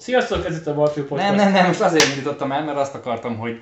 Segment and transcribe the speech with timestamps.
[0.00, 1.28] Sziasztok, ez itt a Balfő Podcast.
[1.28, 3.60] Nem, nem, nem, most azért indítottam el, mert azt akartam, hogy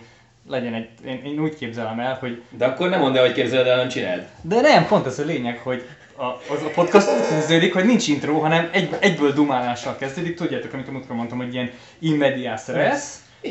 [0.49, 3.67] legyen egy, én, én úgy képzelem el, hogy De akkor nem mondd el, hogy képzeled
[3.67, 4.27] el, nem csináld.
[4.41, 5.85] de nem, pont ez a lényeg, hogy
[6.17, 10.37] a, az a podcast úgy kezdődik, hogy nincs intro, hanem egy, egyből dumálással kezdődik.
[10.37, 13.03] Tudjátok, amit a múltkor mondtam, hogy ilyen immediás res,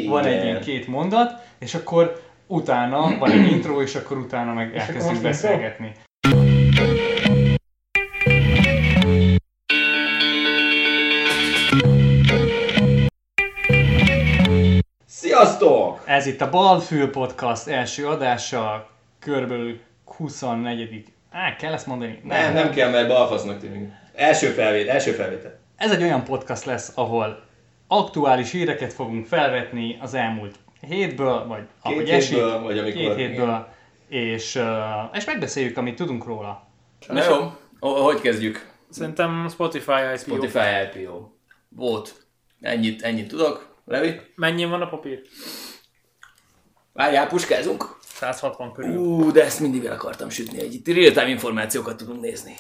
[0.07, 4.75] van egy ilyen két mondat, és akkor utána van egy intro, és akkor utána meg
[4.77, 5.91] elkezdünk beszélgetni.
[15.33, 16.03] Sziasztok!
[16.05, 21.05] Ez itt a Balfül Podcast első adása, körülbelül 24.
[21.31, 22.21] Á, kell ezt mondani?
[22.23, 23.89] Nem, nem kell, mert balfasznak tűnik.
[24.15, 25.59] Első felvét, első felvétel.
[25.75, 27.43] Ez egy olyan podcast lesz, ahol
[27.87, 33.67] aktuális híreket fogunk felvetni az elmúlt hétből, vagy ahogy esik, hétből, vagy amikor- két hétből,
[34.07, 34.61] és,
[35.13, 36.67] és megbeszéljük, amit tudunk róla.
[37.07, 37.49] Na jó,
[37.89, 38.71] hogy kezdjük?
[38.89, 40.17] Szerintem Spotify IPO.
[40.17, 41.27] Spotify IPO.
[41.69, 42.25] Volt.
[42.61, 43.72] Ennyit, ennyit tudok.
[43.85, 44.19] Levi?
[44.35, 45.21] Mennyi van a papír?
[46.93, 47.97] Várjál, puskázunk.
[48.01, 48.97] 160 körül.
[48.97, 52.53] Ú, de ezt mindig el akartam sütni, hogy itt real-time információkat tudunk nézni.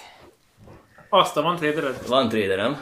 [1.09, 2.07] Azt a van tradered?
[2.07, 2.77] Van traderem.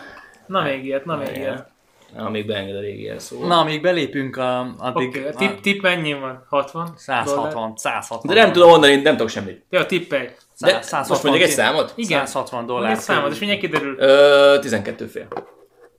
[0.45, 1.69] Na még ilyet, na még ilyet.
[2.15, 3.47] Na, még beenged a régi jelszó.
[3.47, 6.45] Na, amíg belépünk a, addig okay, tip, tip mennyi van?
[6.49, 6.83] 60?
[6.83, 6.97] dollár?
[6.97, 8.35] 160, 160.
[8.35, 9.65] De nem tudom mondani, nem tudok semmit.
[9.69, 10.29] Jó, tippelj.
[10.59, 11.93] De 160 most mondjuk egy számot?
[11.95, 12.25] Igen.
[12.25, 12.91] 160 Mondj dollár.
[12.91, 13.95] egy számot, és mindjárt kiderül.
[13.99, 15.27] Ö, 12 fél.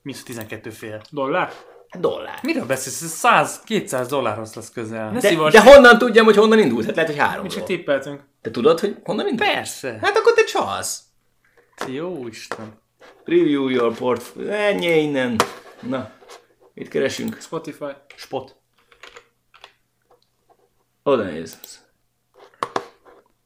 [0.03, 1.01] Mi az 12 fél?
[1.11, 1.53] Dollár?
[1.99, 2.39] Dollár.
[2.43, 3.03] Miről beszélsz?
[3.03, 3.21] Ez
[3.67, 5.11] 100-200 dollárhoz lesz közel.
[5.11, 5.53] Ne De, szívas.
[5.53, 6.85] de honnan tudjam, hogy honnan indult?
[6.87, 7.43] Hát lehet, hogy három.
[7.43, 8.21] Mi csak tippeltünk.
[8.43, 9.51] Te tudod, hogy honnan indult?
[9.51, 9.99] Persze.
[10.03, 11.01] Hát akkor te csalsz.
[11.87, 12.81] Jó Isten.
[13.25, 14.51] Preview your portfolio.
[14.51, 15.37] Ennyi innen.
[15.81, 16.11] Na,
[16.75, 17.41] mit keresünk?
[17.41, 17.91] Spotify.
[18.17, 18.57] Spot.
[21.03, 21.59] Oda néz.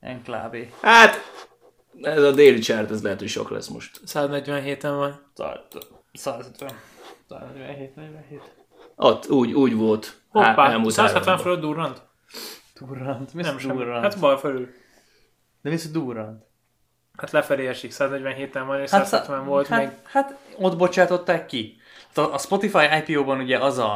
[0.01, 0.73] Enklávé.
[0.81, 1.33] Hát,
[2.03, 4.01] ez a daily chart, ez lehet, hogy sok lesz most.
[4.07, 5.33] 147-en van.
[6.13, 6.73] 150.
[7.29, 8.41] 147, 47.
[8.97, 10.21] Ott, úgy, úgy volt.
[10.29, 12.03] Hoppá, elmúlt 170 három fölött durrant?
[12.81, 13.35] Durrant.
[13.35, 13.77] Mi Nem az sem.
[13.77, 14.03] durrant?
[14.03, 14.69] Hát bal felül.
[15.63, 16.45] De mi durrant?
[17.17, 19.91] Hát lefelé esik, 147-en van, és Hát, 170 volt hát, még.
[20.05, 21.77] Hát ott bocsátották ki.
[22.07, 23.93] Hát A, a Spotify IPO-ban ugye az a,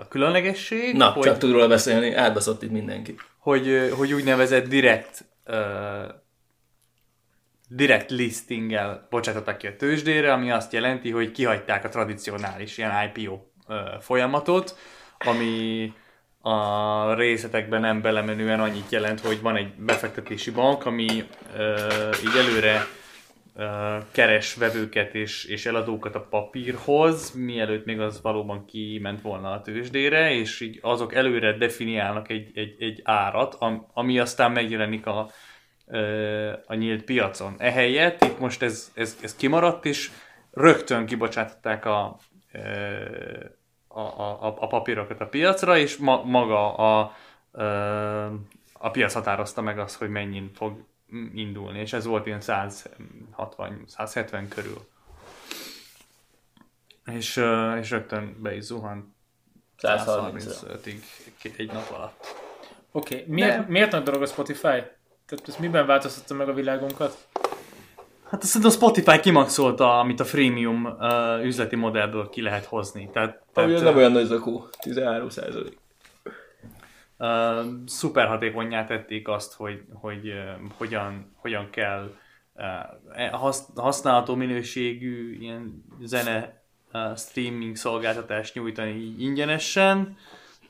[0.00, 3.14] a különlegesség, Na, hogy, csak tud róla beszélni, átbaszott itt mindenki.
[3.38, 5.54] hogy, hogy úgynevezett direkt uh,
[7.68, 13.38] direkt listinggel bocsátották ki a tőzsdére, ami azt jelenti, hogy kihagyták a tradicionális ilyen IPO
[14.00, 14.78] folyamatot,
[15.18, 15.92] ami
[16.40, 21.06] a részletekben nem belemenően annyit jelent, hogy van egy befektetési bank, ami
[21.56, 21.74] ö,
[22.24, 22.86] így előre
[23.56, 29.60] ö, keres vevőket és, és eladókat a papírhoz, mielőtt még az valóban kiment volna a
[29.60, 35.30] tőzsdére, és így azok előre definiálnak egy, egy, egy árat, am- ami aztán megjelenik a,
[36.66, 37.54] a nyílt piacon.
[37.58, 40.10] Ehelyett itt most ez, ez, ez kimaradt, és
[40.50, 42.18] rögtön kibocsátották a,
[43.88, 47.12] a, a, a- papírokat a piacra, és ma, maga a,
[48.72, 50.84] a piac határozta meg azt, hogy mennyin fog
[51.34, 54.88] indulni, és ez volt ilyen 160-170 körül.
[57.06, 57.42] És,
[57.80, 59.14] és rögtön be is zuhant
[59.82, 61.02] 135-ig
[61.56, 62.26] egy nap alatt.
[62.92, 63.34] Oké, okay.
[63.34, 64.82] miért, miért nagy dolog a Spotify?
[65.26, 67.28] Tehát ez miben változtatta meg a világunkat?
[68.30, 73.10] Hát azt szerintem a Spotify kimaxolta, amit a freemium uh, üzleti modellből ki lehet hozni.
[73.12, 74.68] Tehát, tehát Ez nem olyan nagy zakó.
[74.78, 75.78] 13 százalék.
[77.18, 77.28] uh,
[77.86, 82.10] szuper hatékonyá tették azt, hogy, hogy uh, hogyan, hogyan kell
[82.54, 90.16] uh, hasz, használható minőségű ilyen zene uh, streaming szolgáltatást nyújtani így ingyenesen,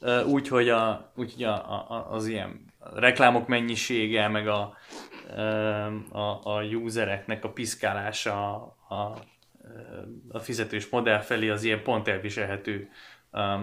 [0.00, 4.76] uh, úgyhogy a, úgy, a, a, az ilyen reklámok mennyisége, meg a,
[6.10, 8.54] a, a usereknek a piszkálása
[8.88, 9.18] a,
[10.28, 12.88] a fizetős modell felé az ilyen pont elviselhető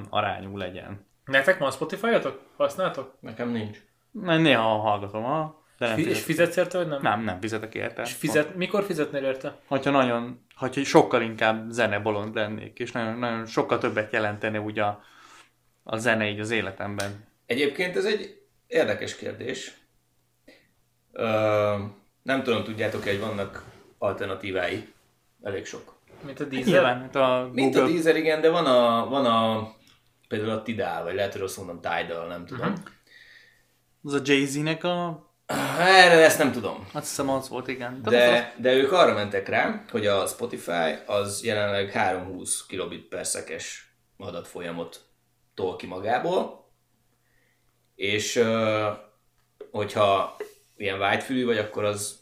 [0.09, 1.05] arányú legyen.
[1.25, 2.41] Nektek van Spotify-otok?
[2.57, 3.13] Használtok?
[3.19, 3.77] Nekem nincs.
[4.11, 6.25] Mert néha hallgatom, ha, de nem Fi- és fizetek.
[6.25, 7.01] fizetsz érte, vagy nem?
[7.01, 8.01] Nem, nem fizetek érte.
[8.01, 9.57] És fizet, mikor fizetnél érte?
[9.67, 15.03] Hogyha nagyon, hogyha sokkal inkább zenebolond lennék, és nagyon, nagyon sokkal többet jelentene úgy a,
[15.83, 17.27] a zene így az életemben.
[17.45, 18.40] Egyébként ez egy
[18.71, 19.77] érdekes kérdés.
[21.11, 21.25] Ö,
[22.23, 23.65] nem tudom, tudjátok hogy vannak
[23.97, 24.93] alternatívái.
[25.41, 25.99] Elég sok.
[26.23, 26.83] Mint a Deezer?
[26.83, 27.89] Hát a Mint Google...
[27.89, 29.69] a Deezer, igen, de van a, van a
[30.27, 32.67] például a Tidal, vagy lehet, hogy rosszul mondom, Tidal, nem tudom.
[32.67, 32.83] Uh-huh.
[34.03, 35.25] Az a Jay-Z-nek a...
[35.79, 36.87] Erre ezt nem tudom.
[36.93, 38.01] Azt hiszem az volt, igen.
[38.03, 43.25] Az- De, de ők arra mentek rá, hogy a Spotify az jelenleg 320 kilobit per
[43.25, 45.01] szekes adatfolyamot
[45.53, 46.60] tol ki magából,
[48.01, 48.43] és
[49.71, 50.37] hogyha
[50.77, 52.19] ilyen vágyfülű vagy, akkor az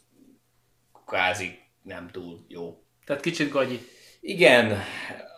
[1.06, 2.82] kvázi nem túl jó.
[3.04, 3.80] Tehát kicsit gagyi.
[4.20, 4.82] Igen,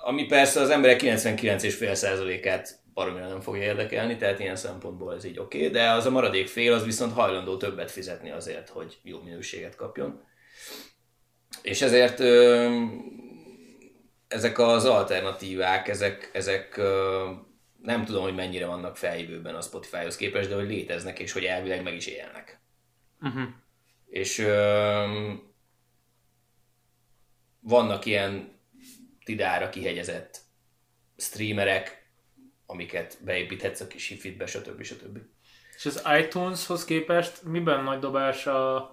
[0.05, 5.59] ami persze az emberek 99,5%-át baromira nem fogja érdekelni, tehát ilyen szempontból ez így oké,
[5.59, 9.77] okay, de az a maradék fél az viszont hajlandó többet fizetni azért, hogy jó minőséget
[9.77, 10.25] kapjon.
[11.63, 12.69] És ezért ö,
[14.29, 17.25] ezek az alternatívák, ezek, ezek ö,
[17.83, 21.83] nem tudom, hogy mennyire vannak feljövőben a Spotify-hoz képest, de hogy léteznek, és hogy elvileg
[21.83, 22.61] meg is élnek.
[23.21, 23.43] Uh-huh.
[24.07, 25.33] És ö,
[27.61, 28.61] vannak ilyen
[29.25, 30.41] tidára kihegyezett
[31.17, 32.11] streamerek,
[32.67, 34.83] amiket beépíthetsz a kis hifitbe, stb.
[34.83, 35.19] stb.
[35.77, 38.91] És az iTunes-hoz képest miben nagy dobás a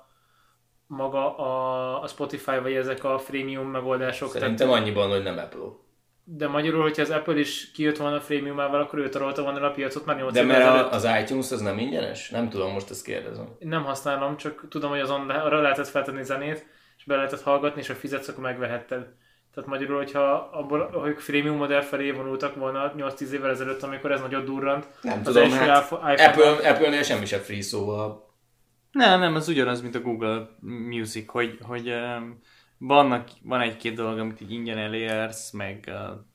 [0.88, 4.32] maga a, a Spotify, vagy ezek a freemium megoldások?
[4.32, 5.88] Szerintem Tehát, annyiban, hogy nem Apple.
[6.32, 9.72] De magyarul, hogyha az Apple is kijött volna a freemiumával, akkor ő tarolta volna a
[9.72, 12.30] piacot már 8 De mert a, az iTunes az nem ingyenes?
[12.30, 13.56] Nem tudom, most ezt kérdezem.
[13.60, 16.66] Nem használom, csak tudom, hogy azon arra lehetett feltenni zenét,
[16.98, 19.08] és be lehetett hallgatni, és ha fizetsz, akkor megvehetted.
[19.54, 24.22] Tehát magyarul, hogyha abból, hogy freemium modell felé vonultak volna 8-10 évvel ezelőtt, amikor ez
[24.22, 24.88] nagyot durrant.
[25.02, 28.28] Nem az tudom, hát Apple, Apple-nél semmi sem free, szóval...
[28.92, 30.50] Nem, nem, ez ugyanaz, mint a Google
[30.90, 32.40] Music, hogy, hogy um,
[32.80, 35.94] vannak, van egy-két dolog, amit így ingyen elérsz, meg uh,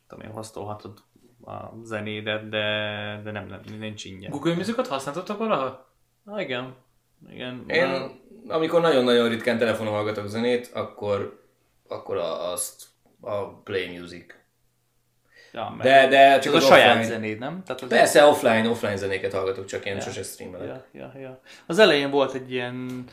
[0.09, 1.03] tudom én, hasztolhatod
[1.45, 2.67] a zenédet, de,
[3.25, 4.31] de nem, nem, nincs ingyen.
[4.31, 5.93] Google Musicot használtatok valaha?
[6.23, 6.75] Na, igen.
[7.31, 7.65] igen.
[7.67, 8.11] Én, a...
[8.55, 11.43] amikor nagyon-nagyon ritkán telefonon hallgatok zenét, akkor,
[11.89, 12.85] akkor azt
[13.21, 14.35] a Play Music.
[15.53, 16.91] Ja, de, de csak az, az a offline.
[16.91, 17.63] saját zenéd, nem?
[17.65, 20.01] Tehát az Persze, offline, offline zenéket hallgatok, csak én ja.
[20.01, 20.67] sose streamelek.
[20.69, 21.41] Ja, ja, ja.
[21.67, 23.05] Az elején volt egy ilyen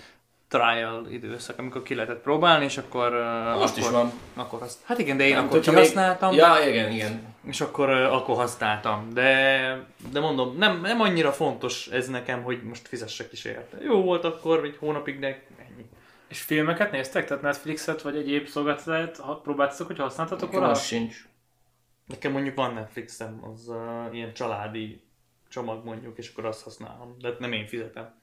[0.51, 3.12] trial időszak, amikor ki lehetett próbálni, és akkor...
[3.57, 4.12] Most akkor, is van.
[4.33, 6.30] Akkor azt, hát igen, de én nem, akkor használtam.
[6.30, 6.38] Még...
[6.38, 7.36] Ja, igen, igen.
[7.48, 9.09] És akkor, akkor használtam.
[9.13, 13.77] De, de mondom, nem, nem annyira fontos ez nekem, hogy most fizessek is érte.
[13.83, 15.27] Jó volt akkor, egy hónapig, de
[15.57, 15.86] ennyi.
[16.27, 17.27] És filmeket néztek?
[17.27, 20.74] Tehát Netflixet vagy egyéb szolgáltatást próbáltatok, hogy használtatok valaha?
[20.74, 21.15] sincs.
[22.07, 25.04] Nekem mondjuk van Netflixem, az uh, ilyen családi
[25.50, 27.15] csomag mondjuk, és akkor azt használom.
[27.19, 28.20] De nem én fizetem.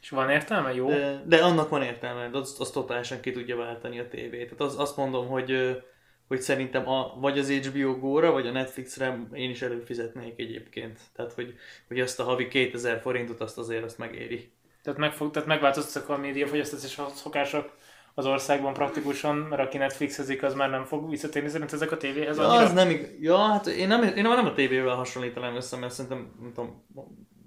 [0.00, 0.74] És van értelme?
[0.74, 0.88] Jó?
[0.88, 4.44] De, de annak van értelme, de az, az totálisan ki tudja váltani a tévét.
[4.44, 5.82] Tehát az, azt mondom, hogy,
[6.28, 11.00] hogy szerintem a, vagy az HBO Go-ra, vagy a Netflixre én is előfizetnék egyébként.
[11.12, 11.54] Tehát, hogy,
[11.88, 14.52] hogy azt a havi 2000 forintot azt azért azt megéri.
[14.82, 17.76] Tehát, megfog, tehát megváltoztak a médiafogyasztási szokások
[18.14, 22.36] az országban praktikusan, mert aki Netflixezik, az már nem fog visszatérni szerint ezek a tévéhez
[22.36, 22.64] ja, annyira?
[22.64, 23.08] az nem igaz.
[23.20, 26.84] Ja, hát én nem, én nem a tévével hasonlítanám össze, mert szerintem nem, tudom,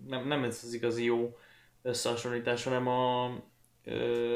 [0.07, 1.37] nem, nem ez az igazi jó
[1.81, 3.25] összehasonlítás, hanem a,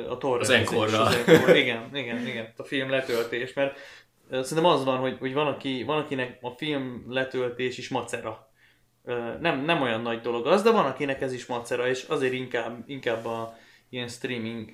[0.09, 0.41] a torrent.
[0.41, 1.09] Az enkorra.
[1.55, 3.77] Igen, igen, igen, a film letöltés, mert
[4.29, 8.49] szerintem az van, hogy, hogy van, aki, van, akinek a film letöltés is macera.
[9.39, 12.83] Nem, nem olyan nagy dolog az, de van, akinek ez is macera, és azért inkább,
[12.85, 13.57] inkább a
[13.89, 14.71] ilyen streaming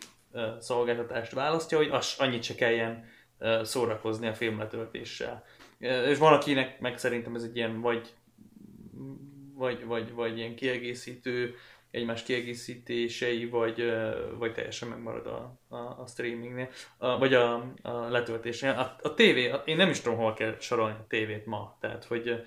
[0.59, 3.09] szolgáltatást választja, hogy az, annyit se kelljen
[3.63, 5.43] szórakozni a filmletöltéssel.
[5.79, 8.13] És van, akinek meg szerintem ez egy ilyen vagy,
[9.55, 11.55] vagy, vagy, vagy ilyen kiegészítő,
[11.91, 13.91] egymás kiegészítései, vagy,
[14.37, 18.71] vagy teljesen megmarad a, a, a streamingnél, a, vagy a, a letöltésnél.
[18.71, 22.43] A, a tévé, én nem is tudom, hol kell sorolni a tévét ma, tehát hogy...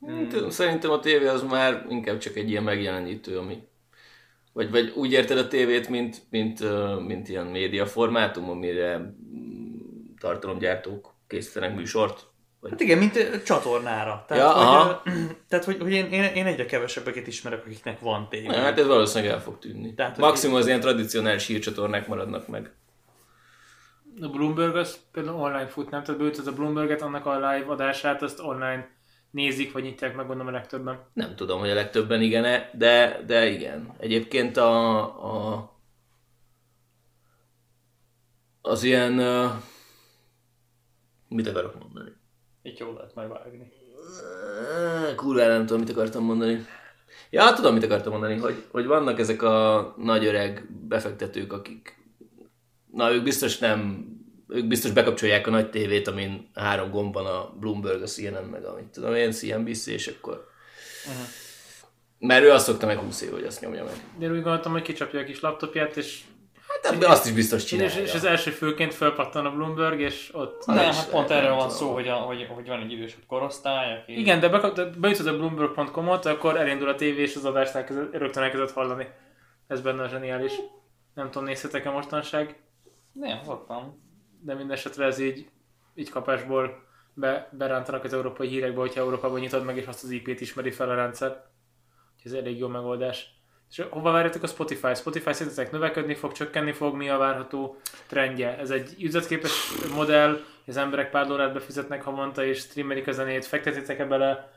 [0.00, 0.50] Hmm.
[0.50, 3.62] Szerintem a tévé az már inkább csak egy ilyen megjelenítő, ami
[4.54, 6.60] vagy, vagy úgy érted a tévét, mint, mint,
[7.06, 9.14] mint ilyen médiaformátum, amire
[10.20, 12.26] tartalomgyártók készítenek műsort?
[12.64, 12.72] Vagy...
[12.72, 14.24] Hát igen, mint csatornára.
[14.28, 15.02] Tehát, ja, hogy, aha.
[15.48, 18.46] tehát hogy, hogy én, én, én egyre kevesebbeket ismerek, akiknek van tévé.
[18.46, 19.94] Na, hát ez valószínűleg el fog tűnni.
[19.94, 22.72] Tehát, Maximum az ilyen tradicionális hírcsatornák maradnak meg.
[24.20, 26.02] A Bloomberg az például online fut, nem?
[26.02, 28.88] Tehát beütöd a Bloomberget, annak a live adását, azt online
[29.30, 30.98] nézik, vagy nyitják meg, gondolom a legtöbben.
[31.12, 33.94] Nem tudom, hogy a legtöbben igen de, de igen.
[33.98, 35.72] Egyébként a, a
[38.60, 39.50] az ilyen uh,
[41.28, 42.22] mit akarok mondani?
[42.64, 43.72] Itt jól lehet majd vágni.
[45.16, 46.66] Kurva nem tudom, mit akartam mondani.
[47.30, 52.02] Ja, tudom, mit akartam mondani, hogy, hogy vannak ezek a nagy öreg befektetők, akik
[52.90, 54.08] na, ők biztos nem
[54.48, 58.64] ők biztos bekapcsolják a nagy tévét, amin három gomb van a Bloomberg, a CNN, meg
[58.64, 60.48] amit tudom én, CNBC, és akkor...
[61.06, 61.26] Uh-huh.
[62.18, 63.94] Mert ő azt szokta meg 20 év, hogy azt nyomja meg.
[64.18, 66.20] De úgy gondoltam, hogy kicsapja a kis laptopját, és
[66.98, 67.92] De azt is biztos csinálja.
[67.92, 70.66] És, és az első főként felpattan a Bloomberg, és ott...
[70.66, 74.18] Nem, hát pont erről van szó, hogy, a, hogy, hogy van egy idősebb korosztály, aki...
[74.18, 77.98] Igen, de, be, de beütöd a bloomberg.com-ot, akkor elindul a tévé, és az adást elkezd,
[78.12, 79.08] rögtön elkezdett hallani.
[79.66, 80.52] Ez benne a zseniális.
[81.14, 82.62] Nem tudom, nézhetek-e mostanság?
[83.12, 84.02] Nem, szoktam
[84.44, 85.48] de minden esetre ez így,
[85.94, 86.82] így kapásból
[87.14, 90.90] be, berántanak az európai hírekbe, hogyha Európában nyitod meg, és azt az IP-t ismeri fel
[90.90, 91.44] a rendszer.
[92.16, 93.33] Úgyhogy ez elég jó megoldás.
[93.76, 94.94] És hova várjátok a Spotify?
[94.94, 98.58] Spotify szerintetek növekedni fog, csökkenni fog, mi a várható trendje?
[98.58, 104.04] Ez egy üzletképes modell, az emberek pár dollárt befizetnek havonta és streamelik a zenét, fektetitek-e
[104.04, 104.52] bele?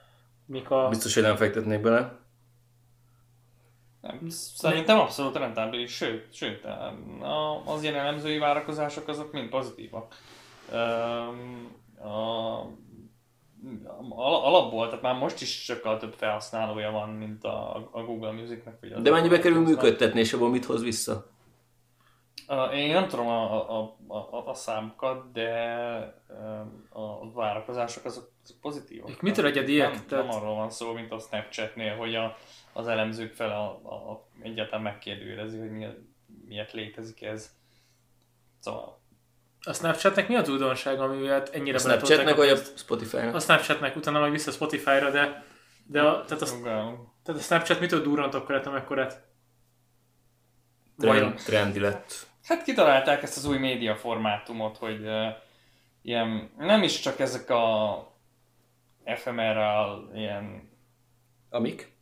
[0.45, 0.87] Mik a...
[0.89, 2.19] Biztos, hogy nem fektetnék bele.
[4.01, 10.15] Nem, szerintem abszolút rentábilis, sőt, sőt a, az ilyen elemzői várakozások azok mind pozitívak.
[10.71, 11.75] Um,
[14.09, 18.79] a, alapból, tehát már most is sokkal több felhasználója van, mint a, a Google Musicnek.
[18.81, 21.25] Vagy az De mennyibe kerül működtetni, és abból mit hoz vissza?
[22.47, 25.49] Uh, én nem tudom a, a, a, a számokat, de
[26.89, 29.21] a várakozások azok, azok pozitívak.
[29.21, 29.91] Mitől egyediek?
[29.91, 30.25] Nem, tehát...
[30.25, 32.37] nem arról van szó, mint a Snapchatnél, hogy a,
[32.73, 35.97] az elemzők fel a, a, a, egyáltalán megkérdőjelezi, hogy miért,
[36.45, 37.55] miért létezik ez.
[38.59, 38.96] Szóval
[39.67, 43.35] a Snapchatnek mi a újdonság, ami miatt ennyire A Snapchatnek vagy a Spotify-nak?
[43.35, 45.43] A Snapchatnek, utána majd vissza Spotify-ra, de,
[45.85, 46.47] de a, tehát, a,
[47.23, 49.25] tehát a Snapchat mitől durrant akkor lett, amekkorát?
[50.97, 52.27] Trend, trendi lett.
[52.43, 55.27] Hát kitalálták ezt az új média formátumot, hogy uh,
[56.01, 58.17] ilyen, nem is csak ezek a
[59.15, 59.57] fmr
[60.13, 60.69] ilyen...
[61.49, 61.95] Amik?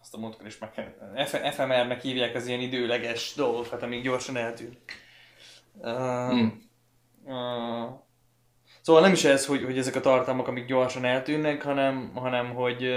[0.00, 0.94] Azt a múltkor is meg
[1.52, 4.78] FMR-nek hívják az ilyen időleges dolgokat, amíg gyorsan eltűnt.
[5.80, 6.62] Uh, hmm.
[7.24, 7.90] uh,
[8.80, 12.88] szóval nem is ez, hogy, hogy ezek a tartalmak, amik gyorsan eltűnnek, hanem, hanem hogy,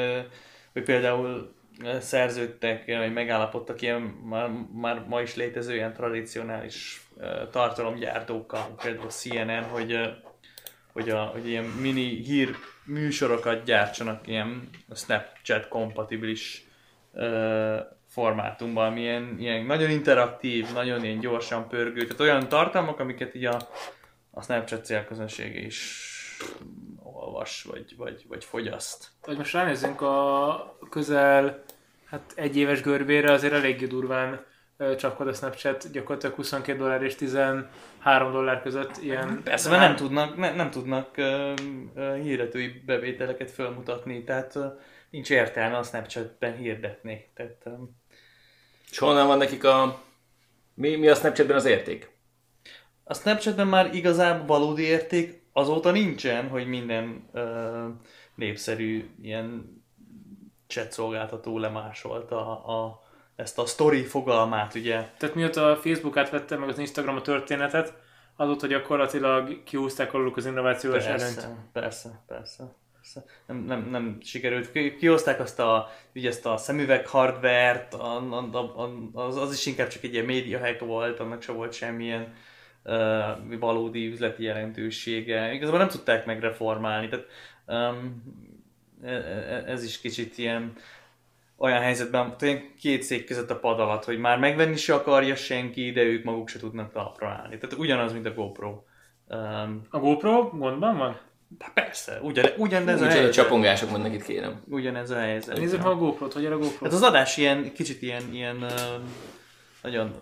[0.74, 1.54] hogy például
[2.00, 7.08] szerződtek, vagy megállapodtak ilyen már, már ma is létező ilyen tradicionális
[7.52, 10.00] tartalomgyártókkal, például CNN, hogy,
[10.94, 16.68] hogy, a, hogy ilyen mini hír műsorokat gyártsanak ilyen Snapchat kompatibilis
[18.12, 23.68] formátumban, ilyen, ilyen nagyon interaktív, nagyon ilyen gyorsan pörgő, tehát olyan tartalmak, amiket így a,
[24.32, 26.08] a Snapchat célközönsége is
[27.04, 29.08] olvas, vagy, vagy, vagy fogyaszt.
[29.22, 31.64] Hogy most ránézzünk a közel
[32.06, 34.46] hát egy éves görbére, azért eléggé durván
[34.98, 39.42] csapkod a Snapchat, gyakorlatilag 22 dollár és 13 dollár között ilyen...
[39.44, 41.54] Persze, mert nem tudnak, ne, nem tudnak uh,
[41.96, 44.66] uh, hirdetői bevételeket felmutatni, tehát uh,
[45.10, 47.32] nincs értelme a Snapchatben hirdetni.
[47.34, 48.01] Tehát, um,
[48.92, 50.02] és honnan van nekik a...
[50.74, 52.12] Mi, mi a Snapchatben az érték?
[53.04, 57.88] A Snapchatben már igazából valódi érték azóta nincsen, hogy minden ö,
[58.36, 59.80] népszerű ilyen
[60.68, 63.02] chat szolgáltató lemásolta a,
[63.36, 65.10] ezt a story fogalmát, ugye.
[65.18, 67.94] Tehát mióta a Facebook átvette meg az Instagram a történetet,
[68.36, 71.48] azóta gyakorlatilag kihúzták aluluk az innovációs persze, előnyt.
[71.72, 72.81] Persze, persze
[73.48, 74.72] nem, nem, nem sikerült.
[74.72, 77.94] Kihozták azt a, ugye ezt a szemüveg hardvert,
[79.14, 82.34] az, az is inkább csak egy ilyen média hack volt, annak sem volt semmilyen
[82.84, 85.54] uh, valódi üzleti jelentősége.
[85.54, 87.26] Igazából nem tudták megreformálni, tehát
[87.68, 88.24] um,
[89.66, 90.74] ez is kicsit ilyen
[91.58, 95.92] olyan helyzetben, hogy két szék között a pad alatt, hogy már megvenni se akarja senki,
[95.92, 97.58] de ők maguk se tudnak talpra állni.
[97.58, 98.84] Tehát ugyanaz, mint a GoPro.
[99.28, 101.20] Um, a GoPro gondban van?
[101.60, 103.34] Hát persze, ugyan, ugyanez a helyzet.
[103.34, 104.62] csapongások vannak itt, kérem.
[104.68, 105.58] Ugyanez a helyzet.
[105.58, 106.86] Nézzük a GoPro-t, hogy a GoPro.
[106.86, 108.66] Hát az adás ilyen, kicsit ilyen, ilyen
[109.82, 110.22] nagyon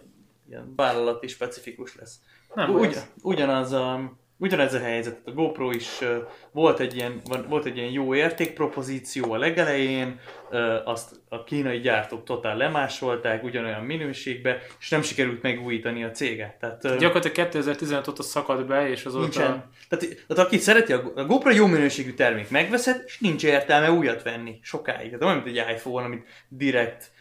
[0.50, 2.20] ilyen vállalati specifikus lesz.
[2.54, 6.08] Nem Ugy, ugyanaz a, Ugyanez a helyzet, a GoPro is uh,
[6.52, 10.20] volt, egy ilyen, volt egy ilyen jó értékpropozíció a legelején,
[10.52, 16.56] uh, azt a kínai gyártók totál lemásolták ugyanolyan minőségbe, és nem sikerült megújítani a céget.
[16.60, 19.22] Tehát, uh, Gyakorlatilag 2015 óta szakadt be, és azóta...
[19.22, 19.70] Nincsen.
[19.90, 24.24] Tehát, tehát aki szereti a, a GoPro jó minőségű termék megveszed, és nincs értelme újat
[24.24, 25.06] venni sokáig.
[25.06, 27.12] Tehát olyan, mint egy iPhone, amit direkt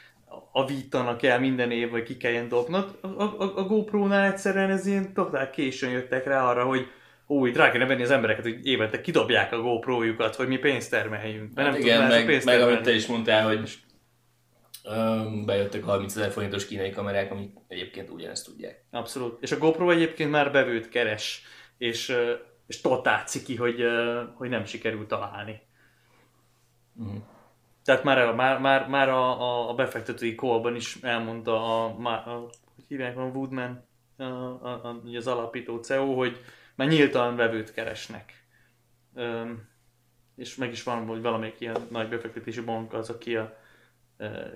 [0.53, 2.99] avítanak el minden év, vagy ki kelljen dobnod.
[3.01, 6.87] A, a, a GoPro-nál egyszerűen ez ilyen totál későn jöttek rá arra, hogy
[7.28, 11.58] itt rá kéne venni az embereket, hogy évente kidobják a GoPro-jukat, hogy mi pénzt termeljünk.
[11.58, 13.78] Hát nem igen, meg, pénzt meg amit te is mondtál, hogy
[14.85, 18.85] um, bejöttek 30 ezer forintos kínai kamerák, amik egyébként ugyanezt tudják.
[18.90, 19.42] Abszolút.
[19.42, 21.42] És a GoPro egyébként már bevőt keres,
[21.78, 22.16] és,
[22.66, 23.82] és totál ciki, hogy,
[24.35, 25.61] hogy nem sikerült találni.
[27.02, 27.16] Mm.
[27.85, 32.50] Tehát már, a, már, már, már a, a befektetői callban is elmondta a, a, a
[32.75, 36.40] hogy hívják van Woodman, a, a, a, az alapító CEO, hogy
[36.78, 38.32] már nyíltan vevőt keresnek.
[39.16, 39.68] Üm,
[40.37, 43.56] és meg is van, hogy valamelyik ilyen nagy befektetési bank az, aki a,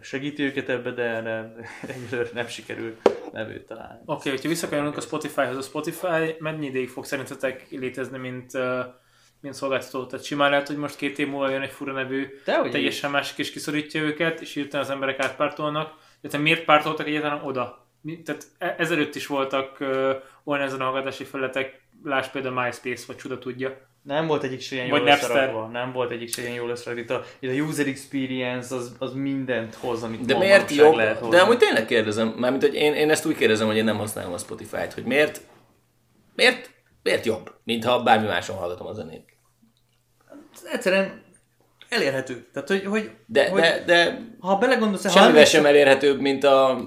[0.00, 1.54] segíti őket ebbe, de, de
[1.94, 4.00] egyelőre nem sikerült vevőt találni.
[4.04, 8.52] Oké, okay, hogyha visszakanyarodunk a Spotify-hoz, a Spotify mennyi ideig fog szerintetek létezni, mint,
[9.40, 10.06] mint szolgáltató?
[10.06, 13.38] Tehát simán lehet, hogy most két év múlva jön egy fura nevű, de, teljesen másik
[13.38, 15.94] és kiszorítja őket, és hirtelen az emberek átpártolnak.
[16.20, 17.86] De miért pártoltak egyáltalán oda?
[18.24, 20.14] Tehát e- ezelőtt is voltak uh,
[20.44, 23.76] olyan ezen a hallgatási felületek, Lásd például MySpace, vagy csuda tudja.
[24.02, 25.66] Nem volt egyik se ilyen jól összerakva.
[25.66, 27.02] Nem volt egyik se ilyen jól összerakva.
[27.40, 30.94] Itt a, user experience az, az mindent hoz, amit De miért jobb?
[30.94, 31.36] lehet hozni.
[31.36, 34.32] De amúgy tényleg kérdezem, mármint, hogy én, én ezt úgy kérdezem, hogy én nem használom
[34.32, 35.40] a Spotify-t, hogy miért,
[36.34, 36.70] miért,
[37.02, 39.24] miért jobb, mint ha bármi máson hallgatom a zenét.
[40.72, 41.22] Egyszerűen
[41.88, 42.46] elérhető.
[42.52, 46.80] Tehát, hogy, hogy, De, hogy de, de ha belegondolsz, ha semmivel sem elérhetőbb, mint a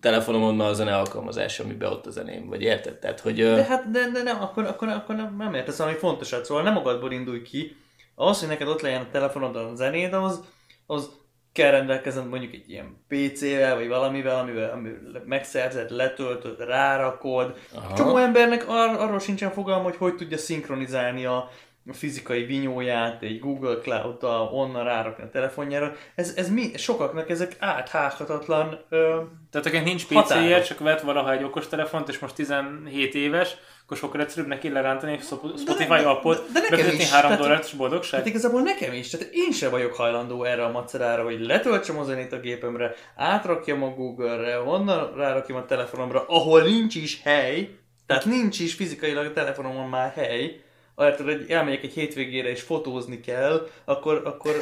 [0.00, 2.94] telefonomon ma a zene alkalmazás, amiben ott a zeném, vagy érted?
[2.94, 3.36] Tehát, hogy...
[3.36, 6.72] De hát de, de nem, akkor, akkor, akkor nem, nem értesz valami fontosat, szóval nem
[6.72, 7.76] magadból indulj ki.
[8.14, 10.44] Az, hogy neked ott legyen a telefonodon a zenéd, az,
[10.86, 11.10] az
[11.52, 17.58] kell rendelkezned mondjuk egy ilyen PC-vel, vagy valamivel, amivel, amivel megszerzed, letöltöd, rárakod.
[17.74, 17.94] Aha.
[17.96, 21.50] Csomó embernek ar- arról sincsen fogalma, hogy hogy tudja szinkronizálni a,
[21.86, 25.92] a fizikai vinyóját egy Google Cloud-tal, onnan rárakni a telefonjára.
[26.14, 30.06] Ez, ez mi, sokaknak ezek áthághatatlan ö, Tehát akinek nincs.
[30.06, 35.18] PC-je, csak vett valaha egy okostelefont, és most 17 éves, akkor sokkal egyszerűbb neki lerántani
[35.58, 37.10] Spotify de- appot, de nekem befizetni is.
[37.10, 38.20] 3 Tehát- dollárt, és boldogság.
[38.20, 42.04] Hát igazából nekem is, tehát én sem vagyok hajlandó erre a macerára, hogy letöltsem a
[42.04, 47.68] zenét a gépemre, átrakjam a Google-re, onnan rárakjam a telefonomra, ahol nincs is hely,
[48.06, 50.60] tehát nincs is fizikailag a telefonomon már hely,
[50.98, 54.52] ahelyett, hogy elmegyek egy hétvégére és fotózni kell, akkor, akkor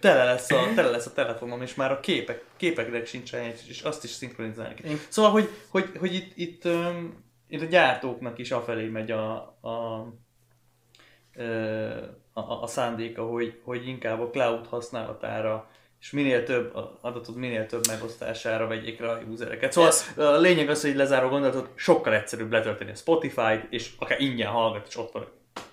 [0.00, 3.82] tele, lesz a, tele lesz a telefonom, és már a képek, képeknek sincs hely, és
[3.82, 4.92] azt is szinkronizálni kell.
[5.08, 6.68] Szóval, hogy, hogy, hogy itt, itt,
[7.48, 10.06] itt a gyártóknak is afelé megy a, a
[12.32, 15.68] a, a, a szándéka, hogy, hogy inkább a cloud használatára
[16.00, 19.72] és minél több adatot, minél több megosztására vegyék rá a usereket.
[19.72, 24.20] Szóval Ez- a lényeg az, hogy lezáró gondolatot, sokkal egyszerűbb letölteni a Spotify-t, és akár
[24.20, 25.26] ingyen hallgat, és ott van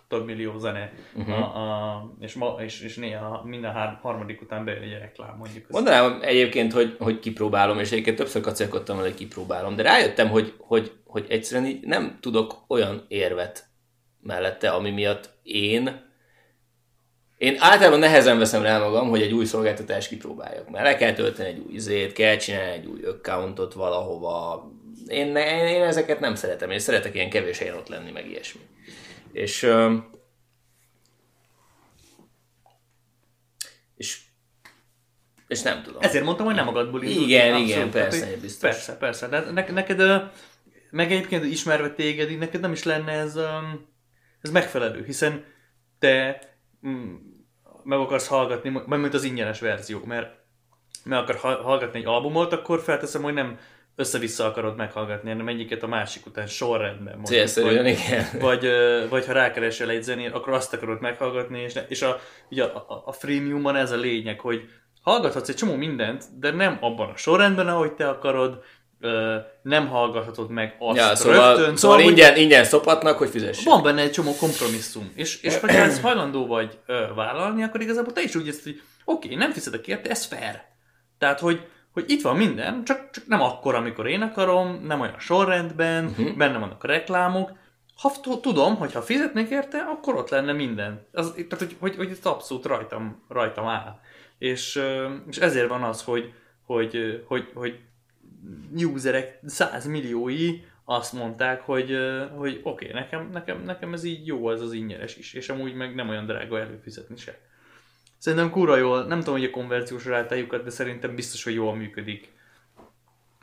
[0.08, 1.40] több millió zene, uh-huh.
[1.40, 5.70] a, a, és, ma, és, és néha minden hár, harmadik után bejön egy reklám, mondjuk.
[5.70, 10.92] Mondanám egyébként, hogy, hogy kipróbálom, és egyébként többször kacérkodtam hogy kipróbálom, de rájöttem, hogy, hogy,
[11.06, 13.66] hogy egyszerűen így nem tudok olyan érvet
[14.22, 16.06] mellette, ami miatt én
[17.38, 21.50] én általában nehezen veszem rá magam, hogy egy új szolgáltatást kipróbáljak, mert le kell tölteni
[21.50, 24.66] egy új izét, kell csinálni egy új accountot valahova.
[25.08, 28.62] Én, én, én ezeket nem szeretem, én szeretek ilyen kevés helyen ott lenni, meg ilyesmi.
[29.32, 29.72] És,
[33.96, 34.22] és,
[35.48, 36.02] és nem tudom.
[36.02, 37.26] Ezért mondtam, hogy nem magadból indulsz.
[37.28, 37.68] Igen, Abszolút.
[37.70, 38.70] igen, Tehát, persze, hogy- biztos.
[38.70, 39.28] Persze, persze.
[39.28, 40.02] De ne, neked,
[40.92, 43.36] meg egyébként ismerve téged, így neked nem is lenne ez,
[44.42, 45.44] ez megfelelő, hiszen
[46.00, 46.42] te
[46.88, 47.16] mm,
[47.84, 50.36] meg akarsz hallgatni, m- mint az ingyenes verziók, mert
[51.04, 53.60] meg akar ha- hallgatni egy albumot, akkor felteszem, hogy nem
[54.00, 57.14] össze-vissza akarod meghallgatni, hanem egyiket a másik után sorrendben.
[57.18, 58.26] mondjuk, Célszerűen, vagy- igen.
[58.40, 58.70] vagy,
[59.10, 62.76] vagy ha rákeresel egy zenét, akkor azt akarod meghallgatni, és, ne, és a, ugye a,
[62.88, 64.62] a, a freemiumban ez a lényeg, hogy
[65.02, 68.64] hallgathatsz egy csomó mindent, de nem abban a sorrendben, ahogy te akarod,
[69.62, 71.76] nem hallgathatod meg azt Ja, szóval, rögtön.
[71.76, 73.64] szóval hogy ingyen, ingyen szopatnak, hogy fizess.
[73.64, 78.14] Van benne egy csomó kompromisszum, és, és hogyha ezt hajlandó vagy ö, vállalni, akkor igazából
[78.14, 80.62] te is úgy ezt, hogy oké, nem fizetek érte, ez fair.
[81.18, 81.62] Tehát, hogy,
[81.98, 86.38] hogy itt van minden, csak, csak nem akkor, amikor én akarom, nem olyan sorrendben, uh-huh.
[86.38, 87.52] benne vannak a reklámok.
[87.96, 91.06] Ha tudom, hogy ha fizetnék érte, akkor ott lenne minden.
[91.12, 94.00] Az, tehát, hogy, hogy, hogy ez abszolút rajtam, rajtam áll.
[94.38, 94.82] És,
[95.30, 96.34] és ezért van az, hogy,
[96.66, 97.80] hogy, hogy, hogy
[98.74, 101.98] userek százmilliói azt mondták, hogy,
[102.36, 105.74] hogy oké, okay, nekem, nekem, nekem ez így jó, ez az ingyenes is, és amúgy
[105.74, 107.40] meg nem olyan drága előfizetni se.
[108.18, 112.32] Szerintem kurva jól, nem tudom, hogy a konverciós rátájukat, de szerintem biztos, hogy jól működik.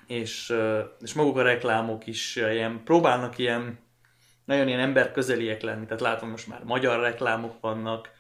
[0.07, 0.55] És,
[1.01, 3.79] és maguk a reklámok is ilyen, próbálnak ilyen,
[4.45, 8.11] nagyon ilyen emberközeliek lenni, tehát látom most már magyar reklámok vannak,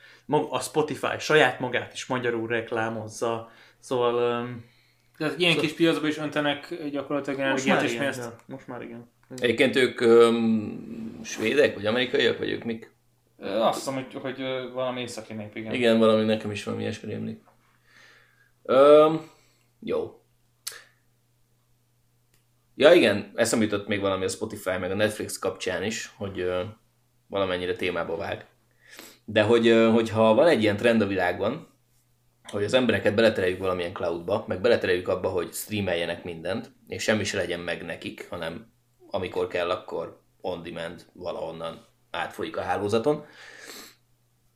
[0.50, 4.44] a Spotify saját magát is magyarul reklámozza, szóval
[5.16, 8.18] Tehát ilyen kis piacba is öntenek gyakorlatilag energiát és igen, pénzt.
[8.18, 9.10] ja, most már igen.
[9.36, 12.92] Egyébként ők öm, svédek, vagy amerikaiak, vagy ők mik?
[13.38, 14.38] Azt hiszem, hogy, hogy
[14.72, 15.72] valami északi nép, igen.
[15.72, 17.42] Igen, valami nekem is valami ilyesmi rémlik.
[18.62, 19.30] Öm,
[19.80, 20.18] jó.
[22.74, 26.62] Ja igen, eszembe jutott még valami a Spotify meg a Netflix kapcsán is, hogy ö,
[27.26, 28.46] valamennyire témába vág.
[29.24, 31.68] De hogy, ö, hogyha van egy ilyen trend a világban,
[32.50, 37.36] hogy az embereket beletereljük valamilyen cloudba, meg beletereljük abba, hogy streameljenek mindent, és semmi se
[37.36, 38.72] legyen meg nekik, hanem
[39.10, 43.24] amikor kell, akkor on demand valahonnan átfolyik a hálózaton.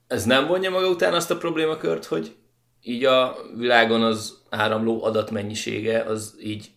[0.07, 2.37] Ez nem vonja maga után azt a problémakört, hogy
[2.83, 6.71] így a világon az áramló adatmennyisége az így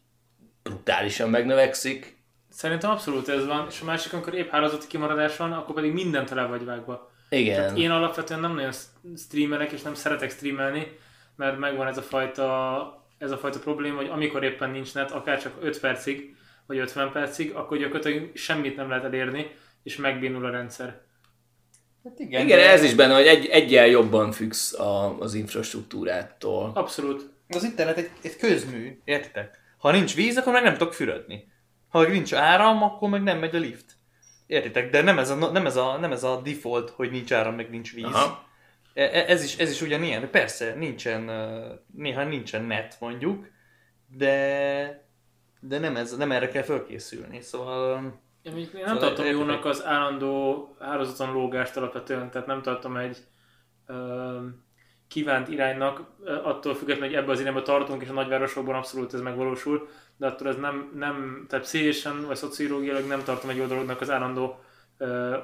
[0.63, 2.19] brutálisan megnövekszik.
[2.49, 6.29] Szerintem abszolút ez van, és a másik, amikor épp hálózati kimaradás van, akkor pedig mindent
[6.29, 7.11] tele vagy vágva.
[7.29, 7.75] Igen.
[7.75, 8.71] Én alapvetően nem nagyon
[9.17, 10.97] streamelek, és nem szeretek streamelni,
[11.35, 15.41] mert megvan ez a fajta, ez a fajta probléma, hogy amikor éppen nincs net, akár
[15.41, 20.49] csak 5 percig, vagy 50 percig, akkor gyakorlatilag semmit nem lehet elérni, és megbénul a
[20.49, 21.01] rendszer.
[22.03, 26.71] Hát igen, igen ez is benne, hogy egy, egyel jobban függsz a, az infrastruktúrától.
[26.73, 27.29] Abszolút.
[27.49, 29.59] Az internet egy, egy közmű, értitek?
[29.77, 31.51] Ha nincs víz, akkor meg nem tudok fürödni.
[31.89, 33.95] Ha meg nincs áram, akkor meg nem megy a lift.
[34.47, 34.89] Értitek?
[34.89, 37.69] De nem ez a, nem ez a, nem ez a default, hogy nincs áram, meg
[37.69, 38.03] nincs víz.
[38.03, 38.47] Aha.
[38.93, 40.29] E, e, ez is, ez is ugyanilyen.
[40.29, 41.31] Persze, nincsen,
[41.95, 43.47] néha nincsen net mondjuk,
[44.17, 45.09] de,
[45.59, 47.41] de nem, ez, nem erre kell fölkészülni.
[47.41, 48.19] Szóval...
[48.43, 53.17] Ja, én nem szóval tartom jónak az állandó hálózaton lógást alapvetően, tehát nem tartom egy
[53.87, 54.37] ö,
[55.07, 56.01] kívánt iránynak,
[56.43, 60.47] attól függetlenül, hogy ebbe az irányba tartunk, és a nagyvárosokban abszolút ez megvalósul, de attól
[60.47, 64.59] ez nem, nem tehát pszichésen vagy szociológiailag nem tartom egy jó dolognak az állandó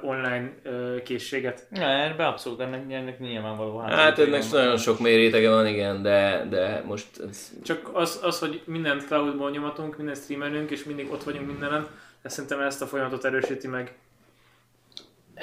[0.02, 1.66] online uh, készséget.
[1.72, 3.78] Ja, ebben abszolút, ennek, ennek nyilvánvaló.
[3.78, 7.06] Hát, hát ennek nagyon sok mérétege van, igen, de, de most...
[7.28, 7.50] Ez...
[7.64, 11.86] Csak az, az, hogy mindent cloudból nyomatunk, minden streamelünk, és mindig ott vagyunk mindenen,
[12.28, 13.96] ez szerintem ezt a folyamatot erősíti meg.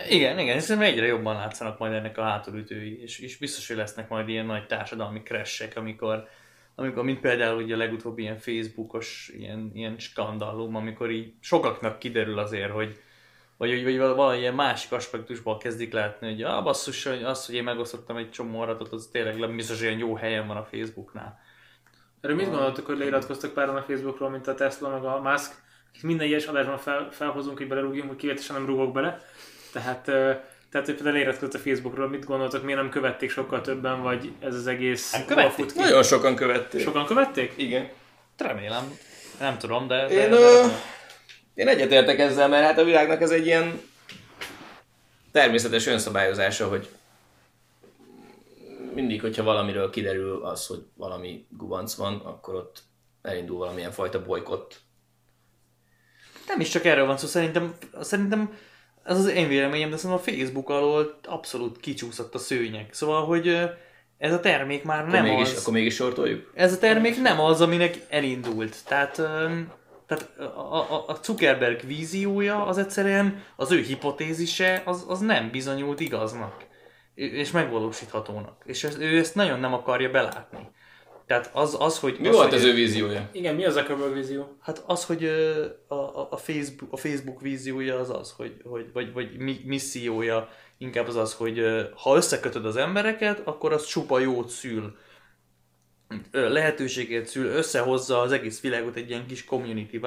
[0.10, 4.10] Igen, igen, hiszen egyre jobban látszanak majd ennek a hátulütői, és, és biztos, hogy lesznek
[4.10, 6.28] majd ilyen nagy társadalmi crashek, amikor,
[6.76, 12.40] amikor mint például ugye a legutóbbi ilyen Facebookos ilyen, ilyen skandalum, amikor így sokaknak kiderül
[12.40, 13.00] azért, hogy
[13.58, 17.64] vagy, vagy, vagy valamilyen másik aspektusból kezdik látni, hogy ah, basszus, hogy az, hogy én
[17.64, 21.40] megosztottam egy csomó adatot, az tényleg biztos, hogy ilyen jó helyen van a Facebooknál.
[22.22, 25.64] Erről mit gondoltok, hogy leiratkoztak páran a Facebookról, mint a Tesla meg a Musk,
[26.02, 29.26] minden ilyes adásban fel, felhozunk, hogy belerúgjunk, hogy kivételesen nem rúgok bele.
[29.74, 30.04] Tehát,
[30.72, 34.56] tehát hogy például leiratkozott a Facebookról, mit gondoltok, miért nem követték sokkal többen, vagy ez
[34.56, 35.12] az egész...
[35.12, 35.76] Nem követték?
[35.76, 36.82] Nagyon sokan követték.
[36.82, 37.54] Sokan követték?
[37.56, 37.90] Igen.
[38.38, 38.98] Remélem.
[39.40, 40.08] Nem tudom, de...
[40.08, 40.80] de, Én, de, de,
[41.54, 43.82] én egyetértek ezzel, mert hát a világnak ez egy ilyen
[45.32, 46.90] természetes önszabályozása, hogy
[48.94, 52.84] mindig, hogyha valamiről kiderül az, hogy valami gubanc van, akkor ott
[53.22, 54.82] elindul valamilyen fajta bolykott.
[56.48, 58.54] Nem is csak erről van szó, szerintem, szerintem
[59.04, 62.88] ez az én véleményem, de szerintem a Facebook alól abszolút kicsúszott a szőnyeg.
[62.92, 63.60] Szóval, hogy
[64.18, 65.62] ez a termék már akkor nem mégis, az...
[65.62, 66.52] Akkor mégis sortoljuk?
[66.54, 68.76] Ez a termék nem az, aminek elindult.
[68.86, 69.22] Tehát
[70.06, 76.00] tehát a, a, a Zuckerberg víziója az egyszerűen, az ő hipotézise, az, az nem bizonyult
[76.00, 76.66] igaznak,
[77.16, 78.62] és megvalósíthatónak.
[78.66, 80.70] És ez, ő ezt nagyon nem akarja belátni.
[81.26, 82.18] Tehát az, az hogy...
[82.20, 83.30] Mi az, volt hogy, az ő víziója?
[83.32, 84.58] Igen, mi az a Zuckerberg vízió?
[84.62, 85.26] Hát az, hogy
[85.88, 91.08] a, a, a, Facebook, a Facebook víziója az az, hogy, hogy vagy, vagy missziója inkább
[91.08, 91.62] az az, hogy
[91.96, 94.96] ha összekötöd az embereket, akkor az csupa jót szül
[96.32, 100.00] lehetőséget szül, összehozza az egész világot egy ilyen kis community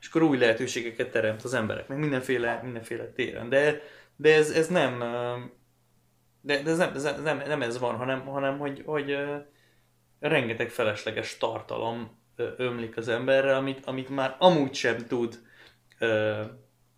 [0.00, 3.48] és akkor új lehetőségeket teremt az embereknek mindenféle, mindenféle téren.
[3.48, 3.82] De,
[4.16, 4.98] de ez, ez nem
[6.40, 9.16] de, de ez, nem, ez nem, nem ez van, hanem, hanem hogy, hogy
[10.20, 12.18] rengeteg felesleges tartalom
[12.56, 15.38] ömlik az emberre, amit, amit már amúgy sem tud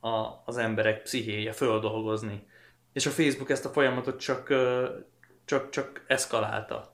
[0.01, 2.47] a, az emberek pszichéje földolgozni.
[2.93, 4.55] És a Facebook ezt a folyamatot csak,
[5.45, 6.93] csak, csak eszkalálta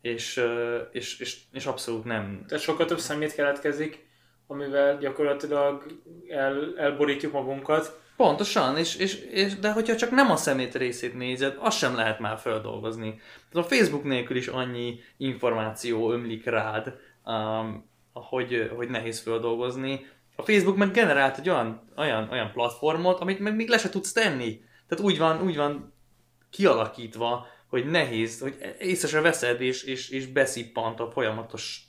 [0.00, 0.44] és,
[0.90, 2.44] és, és, és abszolút nem.
[2.46, 4.06] Tehát sokkal több szemét keletkezik,
[4.46, 5.86] amivel gyakorlatilag
[6.28, 8.00] el, elborítjuk magunkat.
[8.18, 12.18] Pontosan, és, és, és, de hogyha csak nem a szemét részét nézed, azt sem lehet
[12.18, 13.20] már feldolgozni.
[13.50, 20.06] Tehát a Facebook nélkül is annyi információ ömlik rád, um, hogy, hogy nehéz feldolgozni.
[20.36, 24.12] A Facebook meg generált egy olyan, olyan, olyan platformot, amit meg még le se tudsz
[24.12, 24.60] tenni.
[24.88, 25.94] Tehát úgy van, úgy van
[26.50, 31.82] kialakítva, hogy nehéz, hogy észre se veszed, és, és, és beszippant a folyamatos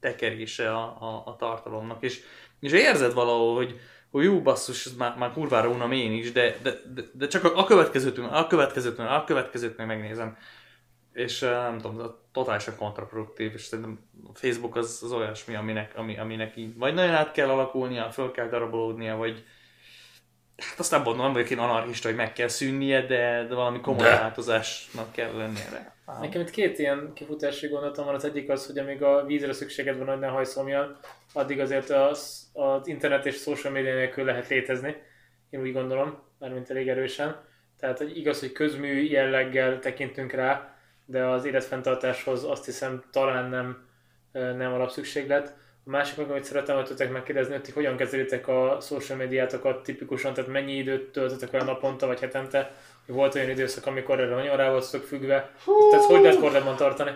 [0.00, 2.20] tekerése a, a, a tartalomnak, és,
[2.60, 3.80] és érzed valahol, hogy,
[4.14, 7.44] hogy jó basszus, ez már, már kurvára unom én is, de, de, de, de csak
[7.44, 10.36] a, a következőt, a következőt, a következőt meg megnézem.
[11.12, 16.56] És nem tudom, totálisan kontraproduktív, és szerintem a Facebook az, az olyasmi, aminek, ami, aminek
[16.56, 19.44] így vagy nagyon át kell alakulnia, föl kell darabolódnia, vagy,
[20.56, 24.02] Hát azt nem mondom, vagyok én anarchista, hogy meg kell szűnnie, de, de valami komoly
[24.02, 24.18] de.
[24.18, 25.94] változásnak kell lennie.
[26.20, 28.14] Nekem itt két ilyen kifutási gondolatom van.
[28.14, 30.98] Az egyik az, hogy amíg a vízre szükséged van, hogy ne hajszomjan,
[31.32, 34.96] addig azért az, az internet és social media nélkül lehet létezni.
[35.50, 37.40] Én úgy gondolom, mármint elég erősen.
[37.78, 43.88] Tehát hogy igaz, hogy közmű jelleggel tekintünk rá, de az életfenntartáshoz azt hiszem talán nem,
[44.32, 45.54] nem alapszükséglet.
[45.86, 50.34] A másik meg, amit szeretem hogy tudtak megkérdezni, hogy hogyan kezelitek a social médiátokat tipikusan,
[50.34, 52.74] tehát mennyi időt töltöttek olyan naponta vagy hetente,
[53.06, 55.50] hogy volt olyan időszak, amikor erre nagyon rá voltatok függve.
[55.64, 55.90] Hú.
[55.90, 57.10] Tehát hogy lehet kordában tartani?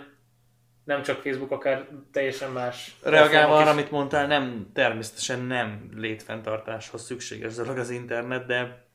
[0.85, 2.96] Nem csak Facebook, akár teljesen más.
[3.02, 8.87] Reagálva arra, amit mondtál, nem, természetesen nem létfenntartáshoz szükséges dolog az internet, de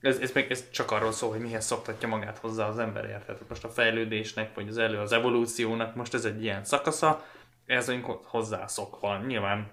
[0.00, 3.38] ez, ez, meg, ez csak arról szól, hogy mihez szoktatja magát hozzá az ember, érted?
[3.48, 7.24] Most a fejlődésnek, vagy az elő az evolúciónak most ez egy ilyen szakasza,
[7.70, 9.18] ez vagyunk hozzászokva.
[9.26, 9.72] Nyilván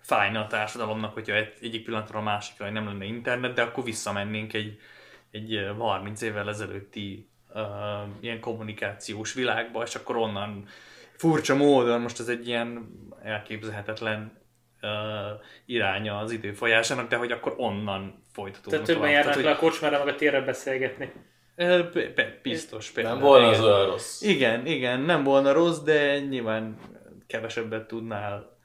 [0.00, 4.52] fájna a társadalomnak, hogyha egy, egyik pillanatra a másikra nem lenne internet, de akkor visszamennénk
[4.52, 4.78] egy,
[5.30, 7.62] egy ö, 30 évvel ezelőtti uh,
[8.20, 10.64] ilyen kommunikációs világba, és akkor onnan
[11.16, 12.88] furcsa módon, most ez egy ilyen
[13.22, 14.38] elképzelhetetlen
[14.82, 14.88] uh,
[15.66, 18.70] iránya az idő folyásának, de hogy akkor onnan folytatódnak.
[18.70, 21.12] Tehát többen járnak hogy- le a kocsmára, meg a térre beszélgetni.
[21.56, 23.16] Ö, be- be- Biztos például.
[23.16, 24.22] Nem volna az olyan rossz.
[24.22, 26.76] Igen, igen, nem volna rossz, de nyilván
[27.32, 28.56] kevesebbet tudnál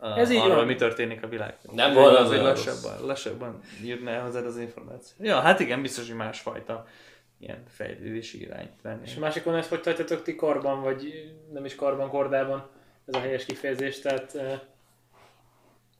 [0.00, 0.66] uh, Ez így arról, van.
[0.66, 1.74] mi történik a világban.
[1.74, 5.24] Nem volna az hogy lassabban, lassabban írná hozzád az információ.
[5.26, 6.86] Ja, hát igen, biztos, hogy másfajta
[7.38, 9.02] ilyen fejlődési irány lenne.
[9.04, 12.68] És a másik oldalon ezt hogy tartjátok ti karban, vagy nem is karban, kordában,
[13.06, 14.34] ez a helyes kifejezés, tehát...
[14.34, 14.60] eh,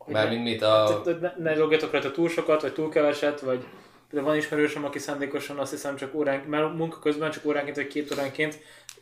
[0.06, 0.84] Mármint mit a...
[0.86, 3.64] Tehát, hogy ne, ne logjatok rajta túl sokat, vagy túl keveset, vagy
[4.10, 7.86] de van ismerősöm, aki szándékosan azt hiszem csak óránk, már munka közben csak óránként, vagy
[7.86, 8.58] két óránként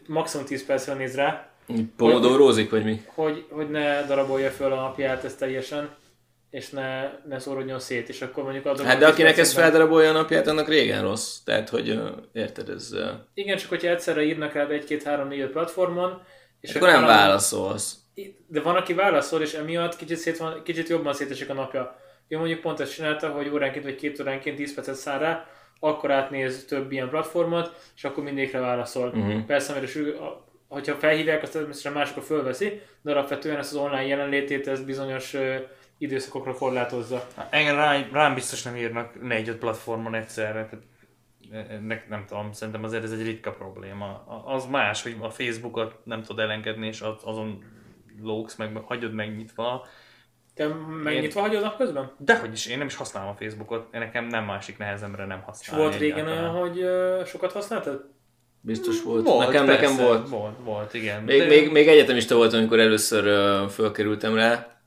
[0.06, 1.51] maximum 10 percre néz rá,
[1.96, 3.02] Pomodorózik, vagy mi?
[3.14, 5.94] hogy, hogy ne darabolja föl a napját ezt teljesen,
[6.50, 10.12] és ne, ne szórodjon szét, és akkor mondjuk azok Hát de akinek ez feldarabolja a
[10.12, 11.38] napját, annak régen rossz.
[11.44, 12.00] Tehát, hogy
[12.32, 12.90] érted, ez...
[13.34, 16.22] Igen, csak hogyha egyszerre írnak rád egy, két, három, négy platformon,
[16.60, 17.96] és Akkor nem valami- válaszolsz.
[18.46, 21.96] De van, aki válaszol, és emiatt kicsit, szét van, kicsit jobban szétesik a napja.
[22.28, 25.46] Ő mondjuk pont ezt csinálta, hogy óránként vagy két óránként 10 percet száll rá,
[25.80, 29.08] akkor átnéz több ilyen platformot, és akkor mindegyikre válaszol.
[29.08, 29.44] Uh-huh.
[29.44, 34.68] Persze, mert a- hogyha felhívják, azt természetesen a fölveszi, de alapvetően ezt az online jelenlétét
[34.68, 35.54] ezt bizonyos ö,
[35.98, 37.26] időszakokra korlátozza.
[37.50, 40.68] Engem rá, rám biztos nem írnak négy-öt platformon egyszerre.
[40.68, 40.84] Tehát
[41.70, 44.24] ennek nem tudom, szerintem azért ez egy ritka probléma.
[44.46, 47.64] Az más, hogy a Facebookot nem tudod elengedni, és az- azon
[48.22, 49.86] lógsz meg, hagyod megnyitva.
[50.54, 50.66] Te
[51.02, 52.12] megnyitva hagyod napközben?
[52.18, 55.84] Dehogy is, én nem is használom a Facebookot, nekem nem másik nehezemre nem És használni.
[55.84, 56.86] volt régen olyan, hogy
[57.26, 58.10] sokat használtad?
[58.64, 59.24] Biztos volt.
[59.24, 60.28] Volt, nekem, persze, nekem volt.
[60.28, 61.22] Volt, volt, igen.
[61.22, 64.80] Még, De- még, még egyetemista voltam, amikor először uh, fölkerültem rá,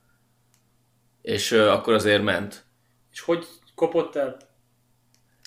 [1.21, 2.65] és uh, akkor azért ment.
[3.11, 4.37] És hogy kopott el?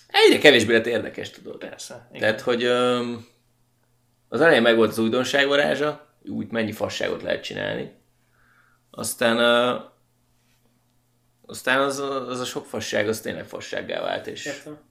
[0.07, 1.57] Egyre kevésbé lett érdekes, tudod.
[1.57, 2.07] Persze.
[2.09, 2.21] Igen.
[2.21, 3.27] Tehát, hogy um,
[4.27, 7.91] az elején meg volt az újdonság varázsa, úgy mennyi fasságot lehet csinálni.
[8.91, 9.81] Aztán, uh,
[11.45, 14.88] aztán az, az a sok fasság, az tényleg fassággá vált, és Értem.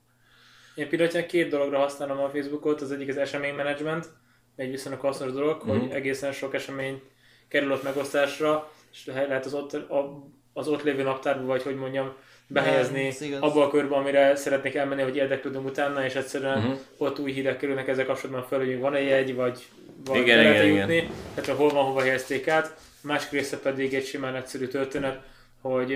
[0.78, 4.08] Én pillanatnyilag két dologra használom a Facebookot, az egyik az eseménymenedzsment,
[4.56, 5.78] egy viszonylag hasznos dolog, Mhm.
[5.78, 7.02] hogy egészen sok esemény
[7.48, 11.76] kerül ott megosztásra, és le- lehet az ott, a, az ott lévő naptárba, vagy hogy
[11.76, 12.12] mondjam,
[12.46, 13.40] behelyezni ez igaz.
[13.40, 16.72] abba a körbe, amire szeretnék elmenni, hogy érdeklődöm utána, és egyszerűen Mhm.
[16.96, 19.66] ott új hírek kerülnek ezzel kapcsolatban föl, hogy van-e jegy, vagy,
[20.04, 22.66] vagy Igen, lehet igen, jutni, illetve hol van, hova helyezték át.
[23.02, 25.20] A másik része pedig egy simán egyszerű történet,
[25.60, 25.90] hogy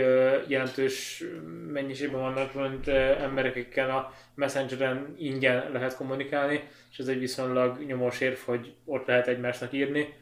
[0.47, 1.25] jelentős
[1.73, 2.89] mennyiségben vannak mint
[3.21, 9.07] emberek, akikkel a Messengeren ingyen lehet kommunikálni, és ez egy viszonylag nyomós érv, hogy ott
[9.07, 10.15] lehet egymásnak írni.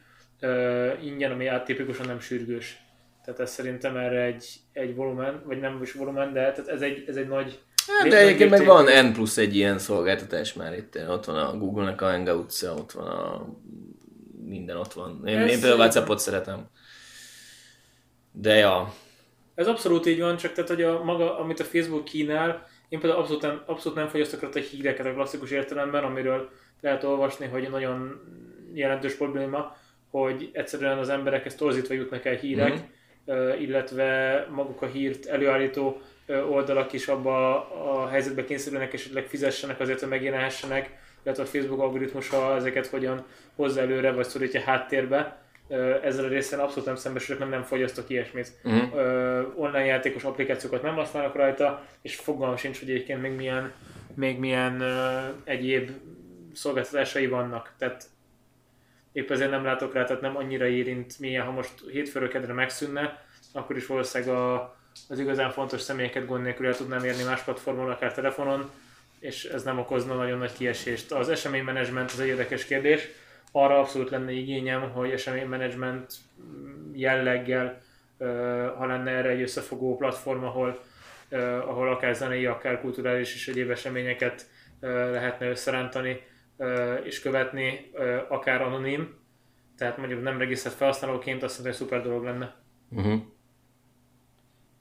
[1.03, 2.79] Ingyen, ami át tipikusan nem sürgős.
[3.25, 7.03] Tehát ez szerintem erre egy, egy volumen, vagy nem is volumen, de tehát ez egy,
[7.07, 10.99] ez egy nagy Hát, de egyébként meg van N plusz egy ilyen szolgáltatás már itt.
[11.07, 13.47] Ott van a Google-nek a hangouts ott van a
[14.45, 15.21] minden ott van.
[15.25, 16.69] Én, Ez- én például WhatsAppot szeretem.
[18.31, 18.93] De ja,
[19.55, 23.21] Ez abszolút így van, csak tehát, hogy a maga, amit a Facebook kínál, én például
[23.21, 26.49] abszolút nem, abszolút nem fogyasztok a híreket a klasszikus értelemben, amiről
[26.81, 28.21] lehet olvasni, hogy nagyon
[28.73, 29.77] jelentős probléma,
[30.09, 33.49] hogy egyszerűen az emberekhez torzítva jutnak el hírek, mm.
[33.59, 40.09] illetve maguk a hírt előállító oldalak is abba a helyzetbe kényszerülnek, esetleg fizessenek azért, hogy
[40.09, 45.41] megjelenhessenek, illetve a Facebook algoritmusa ezeket hogyan hozza előre, vagy szorítja háttérbe.
[46.03, 48.51] Ezzel a részen abszolút nem szembesülök, mert nem fogyasztok ilyesmit.
[48.63, 48.95] uh-huh.
[48.95, 53.73] Ö, online játékos applikációkat nem használok rajta, és fogalmam sincs, hogy egyébként még milyen,
[54.13, 55.91] még milyen ö, egyéb
[56.53, 57.73] szolgáltatásai vannak.
[57.77, 58.05] Tehát
[59.11, 63.25] épp ezért nem látok rá, tehát nem annyira érint milyen, ha most hétfőről kedre megszűnne,
[63.53, 64.75] akkor is valószínűleg a,
[65.09, 68.71] az igazán fontos személyeket gond nélkül el tudnám érni más platformon, akár telefonon,
[69.19, 71.11] és ez nem okozna nagyon nagy kiesést.
[71.11, 73.07] Az eseménymenedzsment az egy érdekes kérdés.
[73.51, 76.13] Arra abszolút lenne igényem, hogy eseménymenedzsment
[76.93, 77.81] jelleggel,
[78.77, 80.81] ha lenne erre egy összefogó platform, ahol,
[81.67, 86.21] ahol akár zenei, akár kulturális és egyéb eseményeket lehetne összerántani
[87.03, 87.91] és követni,
[88.27, 89.19] akár anonim,
[89.77, 92.55] tehát mondjuk nem regisztrált felhasználóként, azt szerintem egy szuper dolog lenne.
[92.89, 93.21] Uh-huh.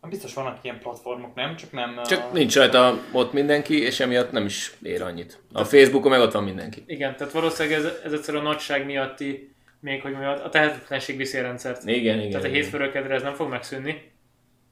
[0.09, 1.57] Biztos vannak ilyen platformok, nem?
[1.57, 2.03] Csak nem...
[2.03, 5.39] Csak nincs rajta ott mindenki, és emiatt nem is ér annyit.
[5.53, 6.83] A Facebookon meg ott van mindenki.
[6.87, 11.39] Igen, tehát valószínűleg ez, ez egyszer a nagyság miatti, még hogy mondjam, a tehetetlenség viszi
[11.39, 11.83] a rendszert.
[11.85, 12.31] Igen, igen.
[12.31, 12.61] Tehát a igen.
[12.61, 14.13] hétfőről kedre ez nem fog megszűnni.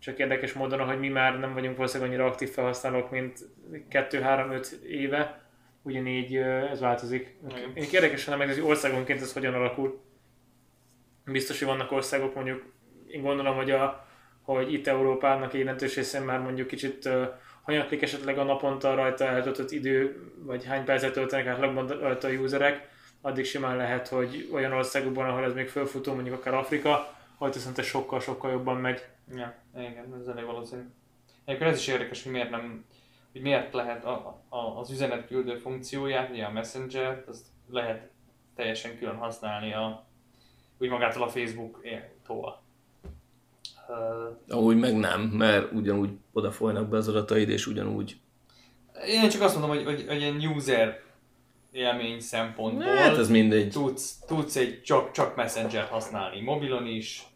[0.01, 3.39] Csak érdekes módon, hogy mi már nem vagyunk valószínűleg annyira aktív felhasználók, mint
[3.91, 5.43] 2-3-5 éve,
[5.83, 7.37] ugyanígy ez változik.
[7.49, 7.71] Igen.
[7.75, 10.01] Én érdekesen meg, hogy országonként ez hogyan alakul.
[11.25, 12.73] Biztos, hogy vannak országok, mondjuk
[13.07, 14.08] én gondolom, hogy, a,
[14.55, 17.09] hogy itt Európának jelentős részén már mondjuk kicsit
[17.63, 22.89] hanyatlik esetleg a naponta rajta eltöltött idő, vagy hány percet töltenek átlagban rajta a userek,
[23.21, 27.79] addig simán lehet, hogy olyan országokban, ahol ez még fölfutó, mondjuk akár Afrika, hogy viszont
[27.79, 29.07] ez sokkal-sokkal jobban megy.
[29.35, 30.83] Ja, igen, ez elég valószínű.
[31.45, 32.85] Egyébként ez is érdekes, hogy miért nem,
[33.33, 38.09] hogy miért lehet a, a, az üzenetküldő funkcióját, ugye a messenger azt lehet
[38.55, 40.07] teljesen külön használni a,
[40.79, 42.67] úgy magától a Facebook-tól.
[44.49, 48.21] Amúgy meg nem, mert ugyanúgy oda folynak be az adataid, és ugyanúgy.
[49.07, 51.01] Én csak azt mondom, hogy, hogy, hogy egy user
[51.73, 53.71] élmény szempontból hát ez mindegy.
[53.71, 57.27] Tudsz, tudsz egy csak, csak messenger használni mobilon is,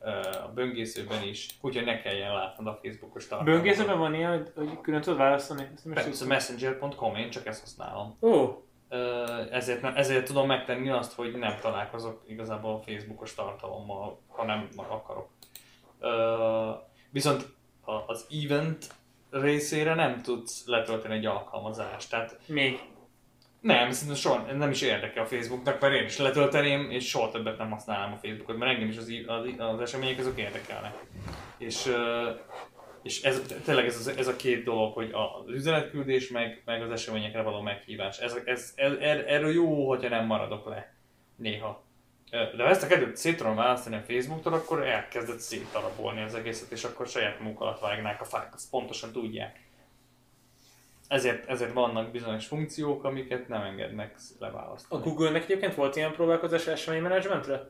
[0.45, 3.55] a böngészőben is, úgyhogy ne kelljen látnod a Facebookos tartalmat.
[3.55, 5.69] Böngészőben van ilyen, hogy, hogy külön tudod választani?
[5.95, 8.17] Persze, messenger.com, én csak ezt használom.
[8.21, 8.29] Ó.
[8.29, 8.57] Oh.
[9.51, 15.29] Ezért, ezért tudom megtenni azt, hogy nem találkozok igazából a Facebookos tartalommal, ha nem akarok.
[17.11, 17.47] Viszont
[18.07, 18.87] az event
[19.31, 22.11] részére nem tudsz letölteni egy alkalmazást.
[22.11, 22.81] Tehát Még?
[23.61, 27.59] Nem, szerintem soha nem is érdekel a Facebooknak, mert én is letölteném, és soha többet
[27.59, 30.95] nem használnám a Facebookot, mert engem is az, az, az események azok érdekelnek.
[31.59, 31.93] És,
[33.03, 37.43] és ez, tényleg ez, ez a két dolog, hogy az üzenetküldés, meg, meg az eseményekre
[37.43, 38.19] való meghívás.
[38.19, 40.95] Ez, ez, ez, er, erről jó, hogyha nem maradok le
[41.37, 41.85] néha.
[42.57, 46.71] De ha ezt a kettőt szét tudom választani a Facebooktól, akkor elkezdett szétdarabolni az egészet,
[46.71, 49.61] és akkor saját maguk alatt vágnák a fák, azt pontosan tudják
[51.12, 55.03] ezért, ezért vannak bizonyos funkciók, amiket nem engednek leválasztani.
[55.03, 57.68] A Google-nek egyébként volt ilyen próbálkozás eseménymenedzsmentre?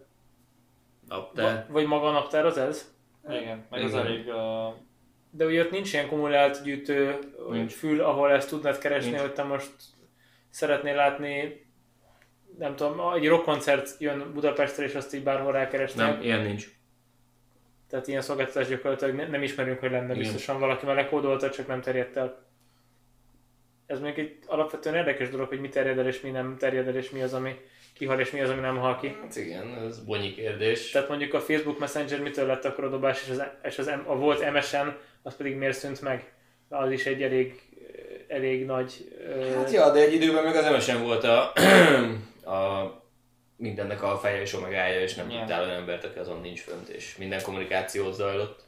[1.08, 1.66] Naptár.
[1.68, 2.94] Vagy maga a naptár az ez?
[3.28, 3.92] Igen, meg Igen.
[3.92, 4.76] az elég a...
[5.30, 7.18] De ugye ott nincs ilyen kumulált gyűjtő
[7.50, 7.72] nincs.
[7.72, 9.22] fül, ahol ezt tudnád keresni, nincs.
[9.22, 9.72] hogy te most
[10.50, 11.66] szeretnél látni
[12.58, 16.06] nem tudom, egy rockkoncert jön Budapestre, és azt így bárhol rákeresnél.
[16.06, 16.66] Nem, ilyen nincs.
[17.88, 20.18] Tehát ilyen szolgáltatás gyakorlatilag nem ismerünk, hogy lenne Igen.
[20.18, 22.50] biztosan valaki, mert lekódolta, csak nem terjedt el
[23.92, 26.96] ez még egy alapvetően érdekes dolog, hogy mi terjed el és mi nem terjed el,
[26.96, 27.60] és mi az, ami
[27.94, 29.16] kihal és mi az, ami nem hal ki.
[29.20, 30.90] Hát igen, ez bonyi kérdés.
[30.90, 34.16] Tehát mondjuk a Facebook Messenger mitől lett akkor a dobás, és, az, és az, a
[34.16, 34.86] volt MSN,
[35.22, 36.32] az pedig miért szűnt meg?
[36.68, 37.60] Az is egy elég,
[38.28, 39.14] elég nagy...
[39.56, 41.52] Hát ja, de egy időben meg az MSN volt a,
[42.44, 42.90] a
[43.56, 45.40] mindennek a feje és omegája, és nem yeah.
[45.40, 48.60] tudtál olyan embert, aki azon nincs fönt, és minden kommunikáció zajlott.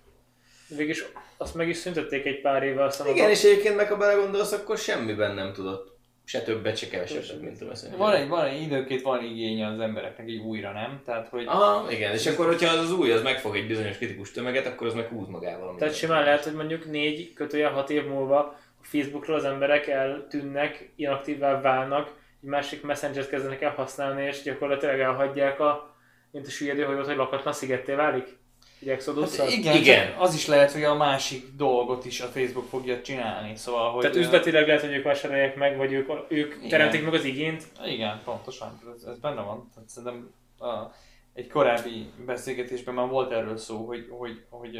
[0.68, 1.04] Végis
[1.36, 2.84] azt meg is szüntették egy pár éve.
[2.84, 7.40] Aztán Igen, és egyébként meg ha belegondolsz, akkor semmiben nem tudott se többet, se kevesebbet,
[7.40, 7.98] mint a Messenger.
[7.98, 11.02] Van egy, van egy időként van igénye az embereknek így újra, nem?
[11.04, 11.46] Tehát, hogy...
[11.46, 14.86] Aha, igen, és akkor, hogyha az, az új, az megfog egy bizonyos kritikus tömeget, akkor
[14.86, 15.74] az meg húz magával.
[15.78, 18.38] Tehát simán lehet, hogy mondjuk négy kötője hat év múlva
[18.80, 22.12] a Facebookról az emberek eltűnnek, inaktívvá válnak,
[22.44, 25.96] egy másik messenger kezdenek el használni, és gyakorlatilag elhagyják a,
[26.30, 28.42] mint a süllyedő hajót, hogy lakatlan szigetté válik.
[28.86, 30.14] Exodus hát igen, igen.
[30.18, 33.56] az is lehet, hogy a másik dolgot is a Facebook fogja csinálni.
[33.56, 36.68] Szóval, hogy Tehát üzletileg lehet, hogy ők vásárolják meg, vagy ők, ők igen.
[36.68, 37.66] teremtik meg az igényt.
[37.86, 38.80] Igen, pontosan.
[38.96, 39.70] Ez, ez benne van.
[39.74, 40.94] Tehát szerintem a,
[41.32, 44.78] egy korábbi beszélgetésben már volt erről szó, hogy, hogy, hogy,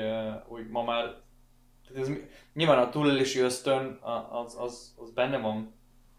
[0.48, 1.14] hogy ma már
[1.88, 2.16] tehát ez,
[2.55, 3.98] nyilván a túlélési ösztön
[4.31, 5.74] az, az, az benne van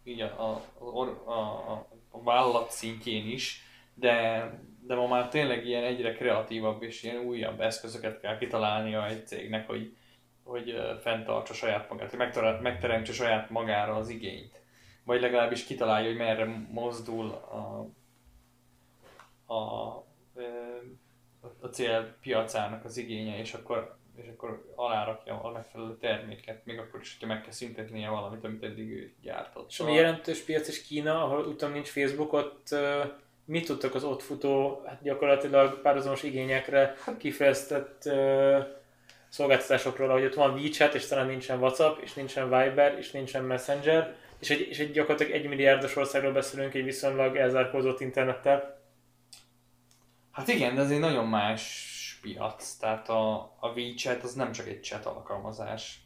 [0.06, 3.62] így a, a, a, a, a vállalat szintjén is,
[3.94, 4.50] de
[4.86, 9.66] de ma már tényleg ilyen egyre kreatívabb és ilyen újabb eszközöket kell kitalálnia egy cégnek,
[9.66, 9.96] hogy,
[10.44, 12.28] hogy fenntartsa saját magát, hogy
[12.60, 14.60] megteremtse saját magára az igényt.
[15.04, 17.86] Vagy legalábbis kitalálja, hogy merre mozdul a,
[19.54, 19.96] a,
[21.60, 27.00] a cél piacának az igénye, és akkor, és akkor alárakja a megfelelő terméket, még akkor
[27.00, 29.70] is, hogyha meg kell szüntetnie valamit, amit eddig ő gyártott.
[29.70, 32.74] És ami jelentős piac is Kína, ahol utána nincs Facebook, ott
[33.44, 38.58] mit tudtak az ott futó, hát gyakorlatilag párhuzamos igényekre kifejeztett uh,
[39.28, 44.14] szolgáltatásokról, hogy ott van WeChat, és talán nincsen WhatsApp, és nincsen Viber, és nincsen Messenger,
[44.38, 48.80] és egy, és egy gyakorlatilag egy milliárdos országról beszélünk egy viszonylag elzárkózott internettel.
[50.32, 51.85] Hát igen, de egy nagyon más
[52.26, 56.00] piac, tehát a, a WeChat az nem csak egy chat alkalmazás.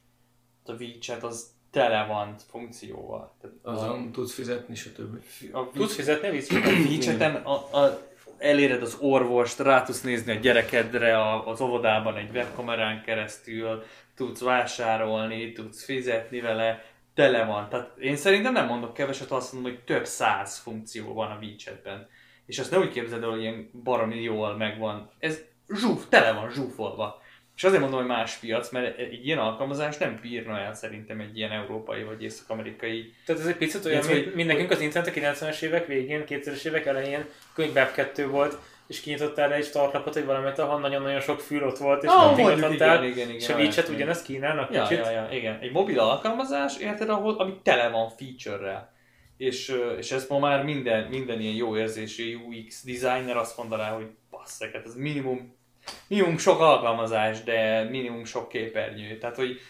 [0.64, 3.35] A WeChat az tele van funkcióval.
[3.40, 5.22] Tehát Azon a, tudsz fizetni, stb.
[5.52, 6.33] A, tudsz fizetni a
[6.88, 12.30] WeChat-en a, a, eléred az orvost, rá tudsz nézni a gyerekedre a, az óvodában egy
[12.30, 13.83] webkamerán keresztül,
[14.14, 17.68] tudsz vásárolni, tudsz fizetni vele, tele van.
[17.68, 22.08] Tehát én szerintem nem mondok keveset, azt mondom, hogy több száz funkció van a WeChat-ben.
[22.46, 25.10] És azt nem úgy képzeld el, hogy ilyen baromi jól megvan.
[25.18, 25.40] Ez
[25.75, 27.23] zsúf, tele van zsúfolva.
[27.56, 31.38] És azért mondom, hogy más piac, mert egy ilyen alkalmazás nem bírna el szerintem egy
[31.38, 33.12] ilyen európai vagy észak-amerikai.
[33.25, 36.64] Tehát ez egy picit olyan, hogy, hogy nekünk az internet a 90-es évek végén, 2000-es
[36.64, 41.40] évek elején, könyv Web 2 volt, és kinyitottál egy startlapot, vagy valamit, ahol nagyon-nagyon sok
[41.40, 44.83] fül ott volt, és kattingottál, mondjuk, igen, igen, igen, és a olyan, ugyanezt kínálnak Ja,
[44.83, 45.04] kicsit.
[45.04, 45.58] ja, ja, igen.
[45.60, 48.92] Egy mobil alkalmazás, érted, ahol, ami tele van feature-rel.
[49.37, 54.06] És, és ezt ma már minden, minden ilyen jó érzésű UX designer azt mondaná, hogy
[54.31, 55.58] basszek, hát ez minimum,
[56.06, 59.18] minimum sok alkalmazás, de minimum sok képernyő.
[59.18, 59.60] Tehát, hogy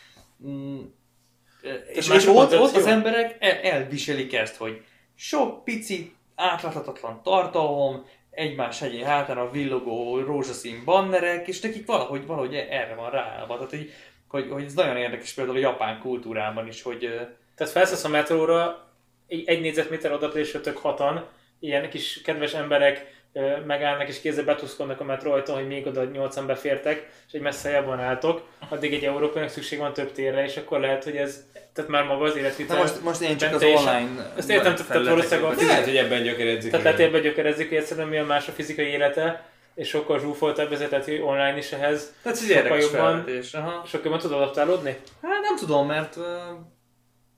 [0.46, 0.80] mm,
[1.92, 4.84] és, és ott, ott az emberek el, elviselik ezt, hogy
[5.14, 12.54] sok pici, átláthatatlan tartalom, egymás hegyén hátán a villogó rózsaszín bannerek, és nekik valahogy, valahogy
[12.54, 13.54] erre van ráállva.
[13.54, 13.92] Tehát, hogy,
[14.28, 16.98] hogy, hogy ez nagyon érdekes például a japán kultúrában is, hogy
[17.54, 18.88] Tehát felszállsz a metróra,
[19.26, 21.26] egy, egy négyzetméter odapréső tök hatan,
[21.60, 23.19] ilyen kis kedves emberek
[23.66, 28.00] megállnak és kézzel betuszkodnak a metró hogy még oda nyolcan befértek, és egy messze jobban
[28.00, 32.04] álltok, addig egy európainak szükség van több térre, és akkor lehet, hogy ez, tehát már
[32.04, 32.76] maga az életvitel.
[32.76, 35.62] Most, most én csak az online Ezt értem, tehát valószínűleg a.
[35.62, 36.70] Lehet, hogy ebben gyökeredzik.
[36.70, 37.10] Tehát lehet igen.
[37.10, 41.20] ebbe gyökerezik, hogy egyszerűen milyen más a fizikai élete, és sokkal zsúfoltabb ezért, tehát hogy
[41.20, 43.54] online is ehhez Tehát ez sokkal jobban, felvetés.
[43.54, 43.84] Aha.
[43.86, 44.96] sokkal jobban tud adaptálódni.
[45.22, 46.16] Hát nem tudom, mert...
[46.16, 46.24] Uh,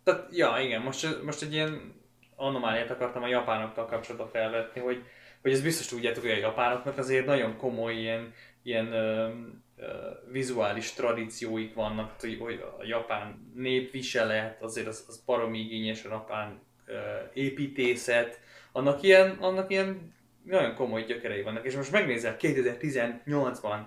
[0.05, 2.01] tehát, ja, igen, most, most egy ilyen
[2.36, 5.03] anomáliát akartam a japánokkal kapcsolatban felvetni, hogy,
[5.43, 9.32] hogy ezt biztos tudjátok, hogy a japánoknak azért nagyon komoly ilyen, ilyen uh,
[9.76, 16.61] uh, vizuális tradícióik vannak, hogy, a japán népviselet, azért az, az baromi igényes a japán
[16.86, 16.95] uh,
[17.34, 18.40] építészet,
[18.72, 20.14] annak ilyen, annak ilyen
[20.45, 21.64] nagyon komoly gyökerei vannak.
[21.64, 23.78] És most megnézel 2018-ban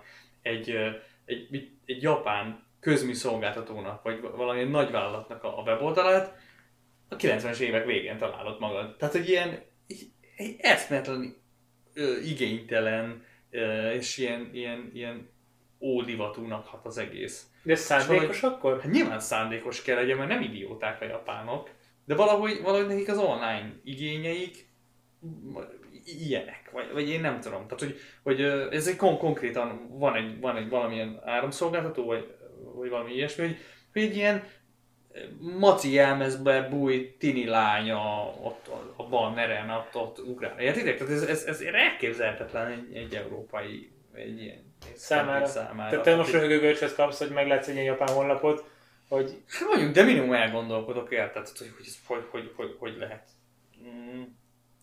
[0.41, 0.89] egy, ö,
[1.25, 6.35] egy, egy, egy japán közműszolgáltatónak, vagy valamilyen nagyvállalatnak a, a weboldalát,
[7.09, 8.95] a 90-es évek végén találod magad.
[8.97, 9.63] Tehát, hogy ilyen
[10.35, 11.43] egy eszmetlen,
[11.95, 15.29] ö, igénytelen, ö, és ilyen, ilyen, ilyen
[15.79, 17.45] ódivatúnak hat az egész.
[17.63, 18.81] De ez szándékos akkor?
[18.81, 21.69] Hát nyilván szándékos kell legyen, mert nem idióták a japánok,
[22.05, 24.67] de valahogy, valahogy nekik az online igényeik
[26.05, 27.67] ilyenek, vagy, vagy én nem tudom.
[27.67, 28.41] Tehát, hogy, hogy
[28.71, 32.35] ez egy kon- konkrétan van egy, van egy valamilyen áramszolgáltató, vagy,
[32.75, 33.57] vagy valami ilyesmi, hogy,
[33.93, 34.43] hogy egy ilyen
[35.39, 37.99] maci jelmezbe bújt tini lánya
[38.41, 40.59] ott a, a banneren, ott, ott ugrál.
[40.59, 40.97] Értitek?
[40.97, 45.45] Tehát ez, ez, ez elképzelhetetlen egy, egy európai, egy ilyen Számára.
[45.45, 45.89] számára.
[45.89, 48.69] Tehát te most Tehát, röhögőgölcsöt kapsz, hogy meglátsz egy ilyen japán honlapot,
[49.09, 53.29] hogy Hát mondjuk, de minimum elgondolkodok érted, tehát, hogy hogy, hogy, hogy, hogy, hogy lehet.
[53.87, 54.23] Mm.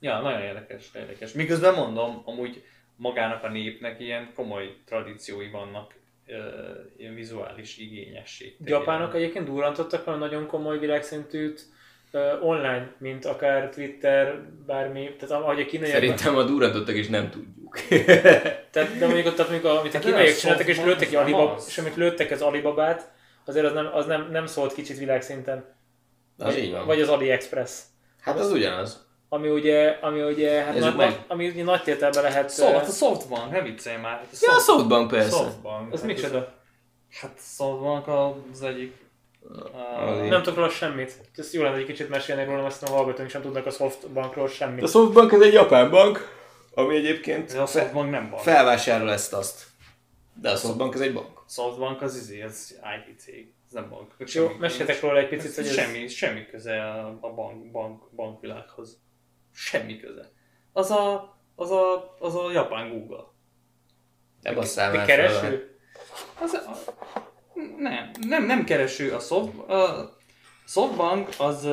[0.00, 1.32] Ja, nagyon érdekes, érdekes.
[1.32, 2.64] Miközben mondom, amúgy
[2.96, 5.94] magának a népnek ilyen komoly tradíciói vannak,
[6.96, 8.56] ilyen vizuális igényesség.
[8.64, 11.66] japánok egyébként durrantottak valami nagyon komoly világszintűt
[12.40, 15.92] online, mint akár Twitter, bármi, tehát ahogy a kínaiak...
[15.92, 17.78] Szerintem a durrantottak is nem tudjuk.
[18.72, 21.66] Tehát, de mondjuk ott, amikor, amit a Hát kínaiak csináltak, és lőttek ki Alibab, az.
[21.68, 23.12] és amit lőttek az Alibabát,
[23.44, 25.64] azért az nem, az nem, nem szólt kicsit világszinten.
[26.38, 26.86] Az így van.
[26.86, 27.80] Vagy az AliExpress.
[28.20, 29.06] Hát az ugyanaz.
[29.32, 31.06] Ami ugye, ami ugye, hát nagy, meg.
[31.08, 32.48] nagy, ami ugye nagy tételben lehet...
[32.50, 34.12] Szóval, hát a Softbank, ne viccelj már.
[34.16, 35.30] Hát a Ja, a Soft- Softbank persze.
[35.36, 35.92] Softbank.
[35.92, 36.52] az Hát micsoda?
[37.20, 38.06] Hát Softbank
[38.52, 38.94] az egyik...
[39.40, 41.12] Uh, Nem tudok róla semmit.
[41.36, 44.48] Ez jó lenne, hogy egy kicsit mesélni róla, azt a hallgatóink sem tudnak a Softbankról
[44.48, 44.82] semmit.
[44.82, 46.28] A Softbank ez egy japán bank,
[46.74, 48.42] ami egyébként de a Softbank nem bank.
[48.42, 49.64] felvásárol ezt azt.
[50.40, 51.42] De a Softbank ez egy bank.
[51.48, 52.78] Softbank az izé, az
[53.08, 54.14] IT cég, ez nem bank.
[54.32, 55.72] Jó, meséltek róla egy picit, hogy ez...
[55.72, 59.00] semmi, semmi köze a a bank, bank, bankvilághoz.
[59.54, 60.30] Semmi köze.
[60.72, 63.24] Az a, az a, az a japán Google.
[64.42, 65.16] Nem basszál De már fel.
[65.16, 65.76] kereső?
[66.40, 66.92] Az a,
[67.78, 70.10] nem, nem, nem kereső a soft, a
[70.66, 71.64] softbank az,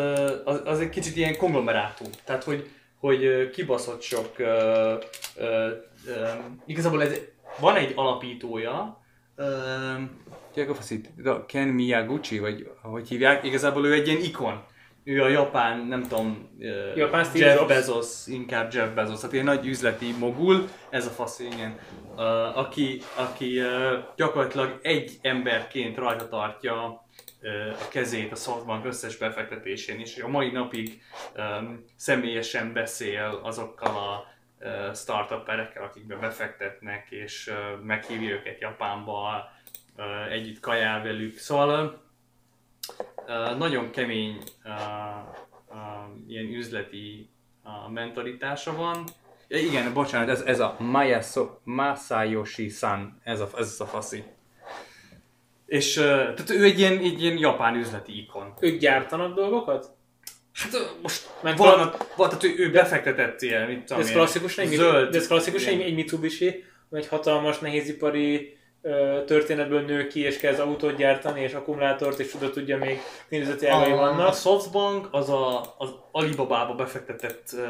[0.46, 2.08] az, az, egy kicsit ilyen konglomerátum.
[2.24, 2.70] Tehát, hogy,
[3.00, 4.96] hogy kibaszott sok, ö,
[5.36, 5.70] ö,
[6.06, 6.28] ö,
[6.66, 7.20] igazából ez,
[7.60, 9.02] van egy alapítója,
[9.36, 9.94] ö,
[10.48, 11.10] Tudják a faszit?
[11.26, 14.64] A Ken Miyaguchi, vagy hogy hívják, igazából ő egy ilyen ikon.
[15.10, 16.50] Ő a japán, nem tudom,
[16.96, 17.68] Japán Steve Jeff Jobs.
[17.68, 21.80] Bezos, inkább Jeff Bezos, tehát ilyen nagy üzleti mogul, ez a fasz, igen,
[22.56, 23.62] aki, aki
[24.16, 26.86] gyakorlatilag egy emberként rajta tartja
[27.80, 31.02] a kezét a Softbank összes befektetésén is, és a mai napig
[31.96, 34.28] személyesen beszél azokkal a
[34.94, 37.52] startuperekkel, akikbe befektetnek, és
[37.84, 39.50] meghívja őket Japánba,
[40.30, 41.38] együtt kajál velük.
[41.38, 42.08] Szóval
[43.28, 44.72] uh, nagyon kemény uh,
[45.70, 45.76] uh,
[46.28, 47.30] ilyen üzleti
[47.64, 49.04] uh, mentalitása van.
[49.48, 54.24] Ja, igen, bocsánat, ez, ez a Mayaso, Masayoshi-san, ez a, ez a faszi.
[55.66, 58.54] És uh, tehát ő egy ilyen, egy ilyen japán üzleti ikon.
[58.60, 59.98] Ők gyártanak dolgokat?
[60.54, 64.68] Hát most Mert van, van, tehát ő, ő befektetett ilyen, mit tudom ez klasszikus, egy,
[64.68, 65.12] zöld.
[65.12, 68.58] de ez klasszikus egy, egy Mitsubishi, egy hatalmas nehézipari
[69.26, 73.00] történetből nő ki, és kezd autót gyártani, és akkumulátort, és oda tudja még
[73.30, 74.34] nézeti ágai A, a vannak.
[74.34, 77.64] Softbank az a, az Alibaba-ba befektetett uh,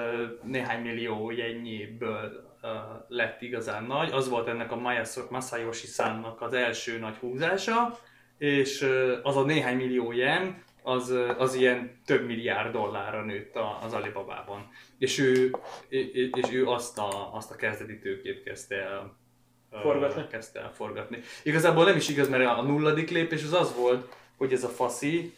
[0.44, 2.32] néhány millió jennyéből
[2.62, 2.70] uh,
[3.08, 4.12] lett igazán nagy.
[4.12, 5.00] Az volt ennek a
[5.30, 8.00] Masayoshi Sannak az első nagy húzása,
[8.38, 13.94] és uh, az a néhány millió jen, az, az ilyen több milliárd dollárra nőtt az
[13.94, 14.70] Alibabában.
[14.98, 15.56] És ő,
[15.90, 19.19] és ő azt a, azt a kezdeti tőkét kezdte el
[19.72, 20.28] Forgatni.
[20.30, 21.22] kezdte el forgatni.
[21.44, 25.34] Igazából nem is igaz, mert a nulladik lépés az az volt, hogy ez a faszi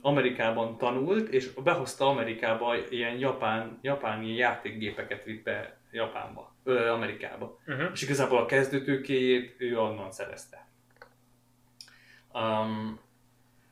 [0.00, 7.58] Amerikában tanult, és behozta Amerikába ilyen japán, japáni játékgépeket vitt be Japánba, ö, Amerikába.
[7.66, 7.90] Uh-huh.
[7.92, 10.68] És igazából a kezdőtőkéjét ő onnan szerezte.
[12.32, 13.00] Um,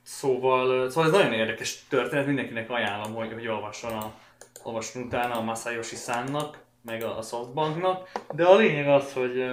[0.03, 4.15] szóval, szóval ez nagyon érdekes történet, mindenkinek ajánlom, hogy, hogy olvasson, a,
[4.63, 9.45] olvasson utána a Masayoshi Sannak, meg a, Softbanknak, de a lényeg az, hogy,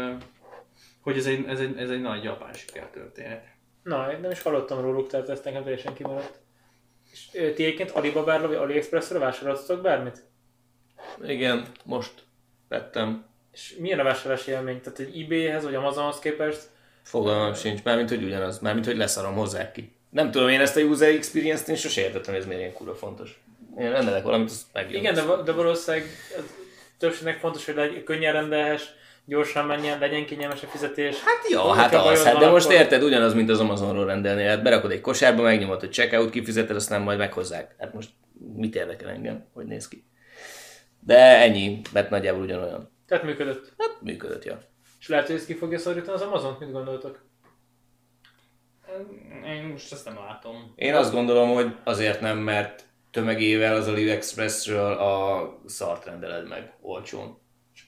[1.02, 3.44] hogy ez egy, ez egy, ez egy nagy japán sikertörténet.
[3.84, 6.40] Na, én nem is hallottam róluk, tehát ez nekem teljesen kimaradt.
[7.12, 10.24] És ti egyébként Alibaba-ra vagy AliExpress-re vásároltatok bármit?
[11.24, 12.14] Igen, most
[12.68, 13.26] vettem.
[13.52, 14.82] És milyen a vásárlási élmény?
[14.82, 16.70] Tehát egy eBay-hez vagy Amazonhoz képest
[17.04, 19.96] Fogalmam sincs, mármint hogy ugyanaz, mármint hogy leszarom hozzá ki.
[20.10, 22.96] Nem tudom, én ezt a user experience-t én sose értettem, hogy ez miért ilyen kurva
[22.96, 23.44] fontos.
[23.78, 25.00] Én rendelek valamit, az megjön.
[25.00, 26.08] Igen, de, de valószínűleg
[27.02, 28.84] többségnek fontos, hogy legy, könnyen rendelhess,
[29.26, 31.16] gyorsan menjen, legyen kényelmes a fizetés.
[31.20, 34.44] Hát jó, Hogyha hát az, hát de most akkor- érted, ugyanaz, mint az Amazonról rendelni.
[34.44, 37.76] Hát berakod egy kosárba, megnyomod, hogy checkout kifizeted, aztán majd meghozzák.
[37.80, 38.10] Hát most
[38.56, 40.04] mit érdekel engem, hogy néz ki.
[41.00, 42.92] De ennyi, mert nagyjából ugyanolyan.
[43.08, 43.74] Tehát működött.
[43.78, 44.60] Hát működött, ja.
[45.00, 46.56] És lehet, hogy ez ki fogja szorítani az Amazon?
[46.60, 47.20] Mit gondoltok?
[49.46, 50.74] Én most ezt nem látom.
[50.76, 57.38] Én azt gondolom, hogy azért nem, mert tömegével az AliExpressről a szart rendeled meg olcsón.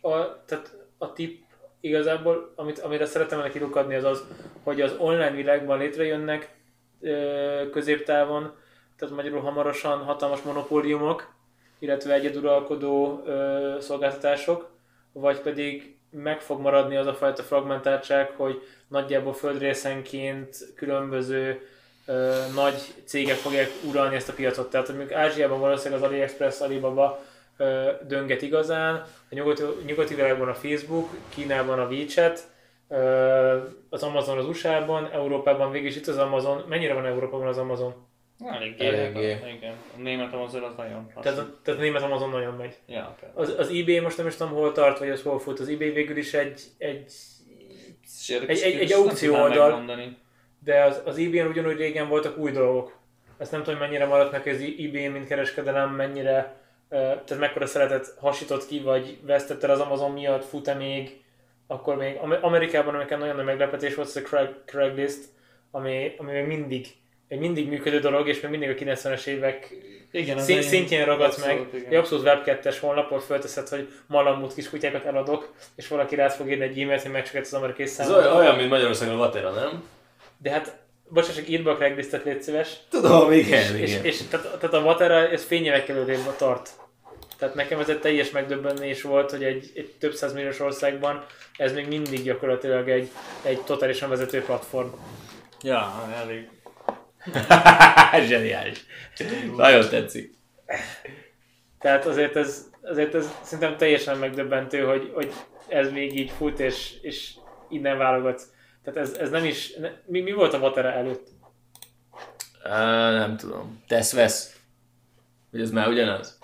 [0.02, 1.42] A, tehát a tip
[1.80, 4.24] igazából, amit, amire szeretem ennek kilukadni, az az,
[4.64, 6.56] hogy az online világban létrejönnek
[7.02, 8.56] ö, középtávon,
[8.98, 11.34] tehát magyarul hamarosan hatalmas monopóliumok,
[11.80, 14.72] illetve egyeduralkodó ö, szolgáltatások,
[15.12, 21.62] vagy pedig meg fog maradni az a fajta fragmentáltság, hogy nagyjából földrészenként különböző
[22.06, 22.76] ö, nagy
[23.06, 24.70] cégek fogják uralni ezt a piacot.
[24.70, 27.24] Tehát hogy mondjuk Ázsiában valószínűleg az AliExpress, Alibaba
[27.58, 28.96] ö, dönget igazán,
[29.32, 32.44] a nyugati, nyugati világban a Facebook, Kínában a WeChat,
[32.90, 33.58] ö,
[33.90, 36.64] az Amazon az USA-ban, Európában végig is itt az Amazon.
[36.68, 37.94] Mennyire van Európában az Amazon?
[38.46, 38.86] Eléggé.
[38.88, 39.38] Eléggé.
[39.58, 39.74] Igen.
[39.98, 42.76] A német Amazon az nagyon Tehát, tehát a német Amazon nagyon megy.
[42.88, 43.16] Ja.
[43.34, 45.60] Az, az eBay most nem is tudom hol tart, vagy az hol fut.
[45.60, 47.12] Az eBay végül is egy, egy
[48.48, 49.72] egy- egy- egy aukció oldal.
[50.64, 52.98] De az, az eBay-en ugyanúgy régen voltak új dolgok.
[53.38, 56.56] Ezt nem tudom, hogy mennyire maradt meg az eBay, mint kereskedelem, mennyire,
[56.90, 61.22] tehát mekkora szeretet hasított ki, vagy vesztette el az Amazon miatt, fut-e még,
[61.68, 65.20] akkor még Am- Amerikában nekem nagyon nagy meglepetés volt, az a Craig, Craigslist,
[65.72, 66.88] ami, ami még mindig
[67.28, 69.74] egy mindig működő dolog, és még mindig a 90-es évek
[70.12, 71.66] Igen, egy- szintjén ragadsz meg.
[71.74, 71.86] igen.
[71.90, 76.64] Egy abszolút web 2-es honlapon fölteszed, hogy malamut kiskutyákat eladok, és valaki rád fog írni
[76.64, 78.16] egy e-mailt, hogy megsegít az amerikai Ez számot.
[78.18, 79.84] olyan, olyan, mint Magyarországon a Vatera, nem?
[80.38, 80.78] De hát,
[81.10, 82.78] bocsánat, csak írd be a Craiglistet, légy szíves.
[82.90, 84.06] Tudom, igen, És, és, igen.
[84.06, 86.70] és tehát, tehát a Vatera, ez fényévekkel előrébb tart.
[87.38, 91.26] Tehát nekem ez egy teljes megdöbbenés volt, hogy egy, egy több százmilliós országban
[91.58, 93.10] ez még mindig gyakorlatilag egy,
[93.42, 94.88] egy totálisan vezető platform.
[95.62, 96.50] Ja, elég.
[98.28, 98.86] Zseniális.
[99.56, 100.34] Nagyon tetszik.
[101.80, 105.34] Tehát azért ez, azért ez szerintem teljesen megdöbbentő, hogy, hogy
[105.68, 107.34] ez még így fut, és, és
[107.70, 108.53] innen válogatsz.
[108.84, 109.76] Tehát ez, ez nem is...
[109.76, 111.28] Ne, mi, mi volt a Vatera előtt?
[112.64, 113.84] Á, nem tudom.
[113.88, 114.56] Tesz-vesz.
[115.52, 116.40] Hogy ez már ugyanaz?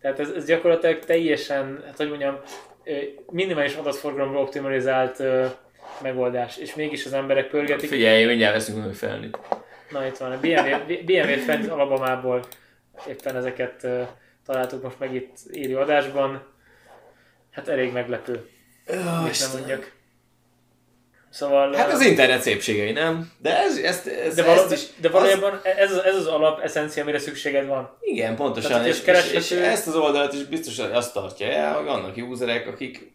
[0.00, 2.40] Tehát ez, ez gyakorlatilag teljesen, hát hogy mondjam,
[3.30, 5.46] minimális adatforgalomra optimalizált ö,
[6.02, 7.88] megoldás, és mégis az emberek pörgetik.
[7.88, 9.38] Figyelj, mindjárt veszünk meg felnőtt.
[9.90, 12.44] Na itt van, a BMW, BMW-t fent Alabamából
[13.08, 14.02] éppen ezeket ö,
[14.46, 16.42] találtuk most meg itt élő adásban.
[17.50, 18.48] Hát elég meglepő,
[19.24, 19.92] mit nem mondjak.
[21.32, 21.74] Szóval...
[21.74, 23.32] Hát az internet szépségei, nem?
[23.38, 26.60] De ez, ezt, ez, de, való, ezt is, de valójában ez, az, ez az alap
[26.60, 27.96] eszencia, amire szükséged van.
[28.00, 28.70] Igen, pontosan.
[28.70, 31.84] Tehát, és, ez és, és, kereshető- ezt az oldalt is biztosan azt tartja el, hogy
[31.84, 33.12] vannak userek, akik,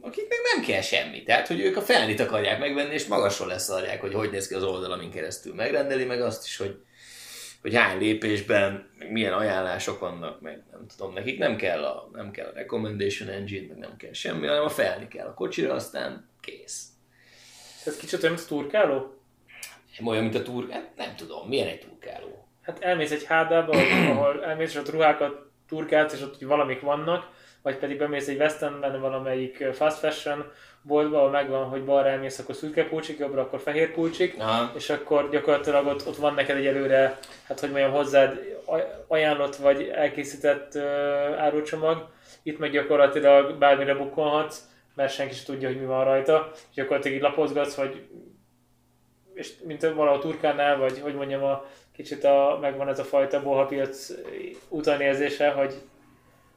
[0.00, 1.22] akiknek nem kell semmi.
[1.22, 4.62] Tehát, hogy ők a felnit akarják megvenni, és magasról leszarják, hogy hogy néz ki az
[4.64, 6.76] oldal, amin keresztül megrendeli, meg azt is, hogy,
[7.62, 12.30] hogy hány lépésben, meg milyen ajánlások vannak, meg nem tudom, nekik nem kell a, nem
[12.30, 16.30] kell a recommendation engine, meg nem kell semmi, hanem a felni kell a kocsira, aztán
[16.40, 16.84] kész.
[17.84, 19.14] Ez kicsit olyan, mint a turkáló?
[20.04, 22.48] Olyan, mint a túr, hát nem tudom, milyen egy turkáló.
[22.62, 23.72] Hát elmész egy hádába,
[24.10, 27.28] ahol elmész, és ott ruhákat turkálsz, és ott valamik vannak,
[27.62, 32.38] vagy pedig bemész egy West Endben valamelyik fast fashion boltba, ahol megvan, hogy balra elmész,
[32.38, 34.72] akkor szürke pulcsik, jobbra akkor fehér pulcsik, Aha.
[34.74, 39.56] és akkor gyakorlatilag ott, ott van neked egy előre, hát hogy mondjam, hozzád aj- ajánlott
[39.56, 40.82] vagy elkészített uh,
[41.38, 42.08] árucsomag,
[42.42, 44.58] itt meg gyakorlatilag bármire bukkolhatsz,
[44.94, 48.06] mert senki sem tudja, hogy mi van rajta, és gyakorlatilag így lapozgatsz, vagy
[49.34, 54.10] és mint valahol turkánál, vagy hogy mondjam, a, kicsit a, megvan ez a fajta bohapiac
[54.68, 55.74] utanérzése, hogy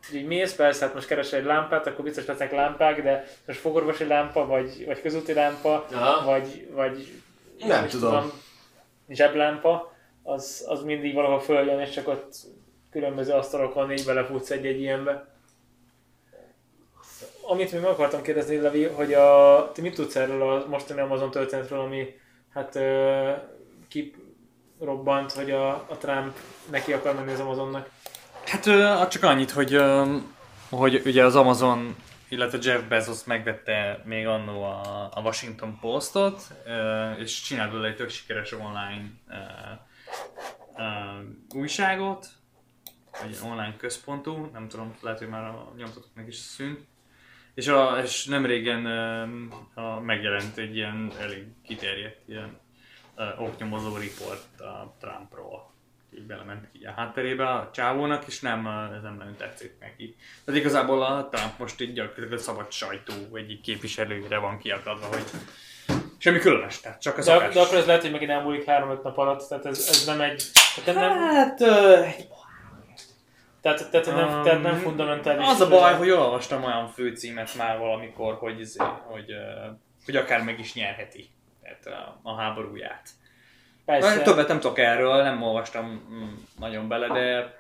[0.10, 3.60] hogy így mész, persze, hát most keresel egy lámpát, akkor biztos lesznek lámpák, de most
[3.60, 6.26] fogorvosi lámpa, vagy, vagy közúti lámpa, Aha.
[6.26, 7.22] vagy, vagy
[7.58, 8.32] Nem is tudom.
[9.10, 12.34] zseblámpa, az, az mindig valahol följön, és csak ott
[12.92, 15.28] különböző asztalokon így belefutsz egy-egy ilyenbe.
[17.50, 21.32] Amit még meg akartam kérdezni, Levi, hogy a, te mit tudsz erről a mostani Amazon
[21.32, 22.06] történetről, ami
[22.54, 23.32] hát ö,
[23.88, 26.38] kirobbant, hogy a, a Trump
[26.72, 27.90] neki akar menni az Amazonnak?
[28.46, 30.16] Hát ö, csak annyit, hogy, ö,
[30.70, 31.96] hogy ugye az Amazon,
[32.28, 37.96] illetve Jeff Bezos megvette még annó a, a Washington Postot, ö, és csinált belőle egy
[37.96, 39.34] tök sikeres online ö,
[40.78, 40.84] ö,
[41.60, 42.28] újságot,
[43.24, 46.80] egy online központú, nem tudom, lehet, hogy már a nyomtatóknak is szűnt.
[47.58, 48.86] És, a, és nem régen
[49.74, 52.60] a, megjelent egy ilyen elég kiterjedt ilyen
[53.16, 55.72] ö, oknyomozó riport a Trumpról
[56.16, 60.16] így belementek így a hátterébe a csávónak, és nem, ez nem nagyon tetszik neki.
[60.46, 65.26] Tehát igazából a Trump most így gyakorlatilag a szabad sajtó egyik képviselőjére van kiakadva, hogy
[66.18, 69.18] semmi különös, tehát csak a De, de akkor ez lehet, hogy megint elmúlik 3-5 nap
[69.18, 70.44] alatt, tehát ez, ez nem egy...
[70.86, 72.06] Tehát nem, Hát, ö,
[73.62, 75.48] tehát, tehát, nem, tehát nem fundamentális...
[75.48, 79.32] Az a baj, hogy olvastam olyan főcímet már valamikor, hogy, izé, hogy,
[80.06, 81.30] hogy akár meg is nyerheti
[81.68, 83.10] tehát a, a háborúját.
[83.86, 84.08] Persze.
[84.08, 84.24] Persze.
[84.24, 87.58] Többet nem tudok erről, nem olvastam mm, nagyon bele, de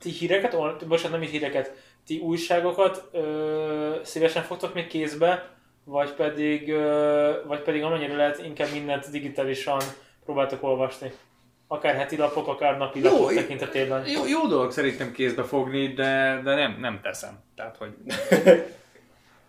[0.00, 1.72] ti híreket, bocsánat, nem is híreket,
[2.06, 5.48] ti újságokat ö, szívesen fogtok még kézbe,
[5.84, 9.80] vagy pedig, ö, vagy pedig amennyire lehet inkább mindent digitálisan
[10.24, 11.12] próbáltok olvasni.
[11.66, 14.06] Akár heti lapok, akár napi Jó, lapok tekintetében.
[14.06, 17.38] jó, jó dolog szerintem kézbe fogni, de, de nem, nem teszem.
[17.56, 17.94] Tehát, hogy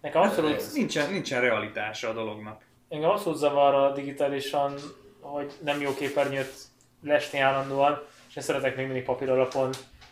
[0.02, 2.62] Nekem abszolút, nincsen, nincsen realitása a dolognak.
[2.90, 4.74] engem abszolút zavar a digitálisan,
[5.22, 6.54] hogy nem jó képernyőt
[7.04, 9.70] lesni állandóan, és én szeretek még mindig papír alapon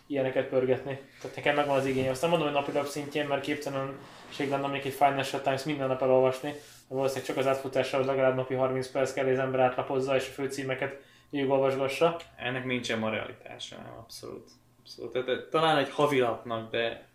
[0.08, 1.00] ilyeneket pörgetni.
[1.22, 2.10] Tehát nekem megvan az igény.
[2.10, 6.02] Azt nem mondom, hogy napilap szintjén, mert képtelenség lenne még egy Financial Times minden nap
[6.02, 6.54] elolvasni,
[6.88, 11.02] valószínűleg csak az átfutással legalább napi 30 perc kell, az ember átlapozza és a főcímeket
[11.34, 12.20] végigolvasgassa.
[12.36, 14.50] Ennek nincsen ma realitása, nem, abszolút.
[14.80, 15.12] abszolút.
[15.12, 17.08] Tehát, tehát talán egy havilapnak, de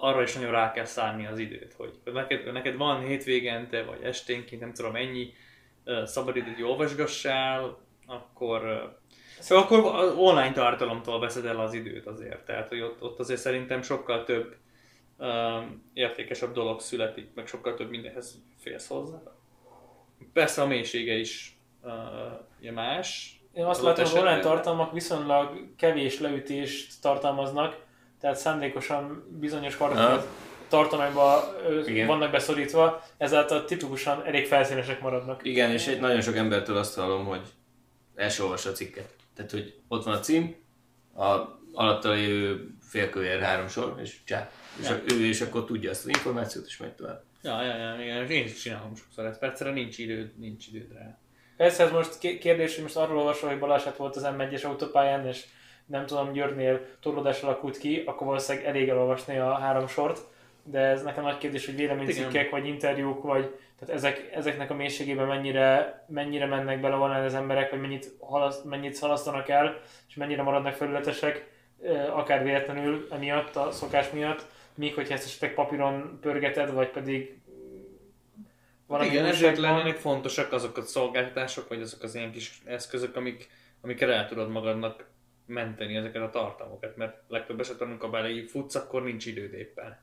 [0.00, 4.60] arra is nagyon rá kell szállni az időt, hogy neked, neked van hétvégente, vagy esténként,
[4.60, 5.32] nem tudom, ennyi
[5.84, 12.44] uh, szabadidőt, olvasgassál, akkor, uh, szóval akkor online tartalomtól veszed el az időt azért.
[12.44, 14.56] Tehát, hogy ott, ott azért szerintem sokkal több
[15.18, 15.62] uh,
[15.92, 19.22] értékesebb dolog születik, meg sokkal több mindenhez félsz hozzá.
[20.32, 21.53] Persze a mélysége is
[21.84, 23.38] uh, más.
[23.52, 24.40] Én azt látom, hogy esetben.
[24.40, 27.84] tartalmak viszonylag kevés leütést tartalmaznak,
[28.20, 30.24] tehát szándékosan bizonyos karakterek
[30.68, 31.54] tartományba
[31.86, 32.06] Igen.
[32.06, 35.44] vannak beszorítva, ezáltal tipikusan elég felszínesek maradnak.
[35.44, 37.42] Igen, és egy nagyon sok embertől azt hallom, hogy
[38.14, 39.14] el se olvassa a cikket.
[39.34, 40.56] Tehát, hogy ott van a cím,
[41.16, 44.50] a alatta lévő félkövér három sor, és csá.
[44.80, 45.00] És Ja.
[45.08, 47.22] ő és akkor tudja azt az információt, és megy tovább.
[47.42, 49.38] Ja, ja, ja, igen, én is csinálom sokszor ezt.
[49.38, 51.18] Persze nincs időd, nincs időd rá.
[51.56, 55.26] Persze ez most ké- kérdés, hogy most arról olvasol, hogy baleset volt az M1-es autópályán,
[55.26, 55.44] és
[55.86, 60.20] nem tudom, Győrnél torlódás alakult ki, akkor valószínűleg elég elolvasni a három sort,
[60.62, 65.26] de ez nekem nagy kérdés, hogy véleménycikkek, vagy interjúk, vagy tehát ezek, ezeknek a mélységében
[65.26, 70.42] mennyire, mennyire mennek bele online az emberek, vagy mennyit, halaszt, mennyit szalasztanak el, és mennyire
[70.42, 71.52] maradnak felületesek,
[72.10, 77.38] akár véletlenül emiatt, a szokás miatt, míg hogyha ezt esetleg papíron pörgeted, vagy pedig
[78.86, 83.48] valami Igen, ezért lennének fontosak azok a szolgáltatások, vagy azok az ilyen kis eszközök, amik,
[83.80, 85.08] amikkel el tudod magadnak
[85.46, 90.02] menteni ezeket a tartalmokat, mert legtöbb esetben, amikor bele futsz, akkor nincs időd éppen.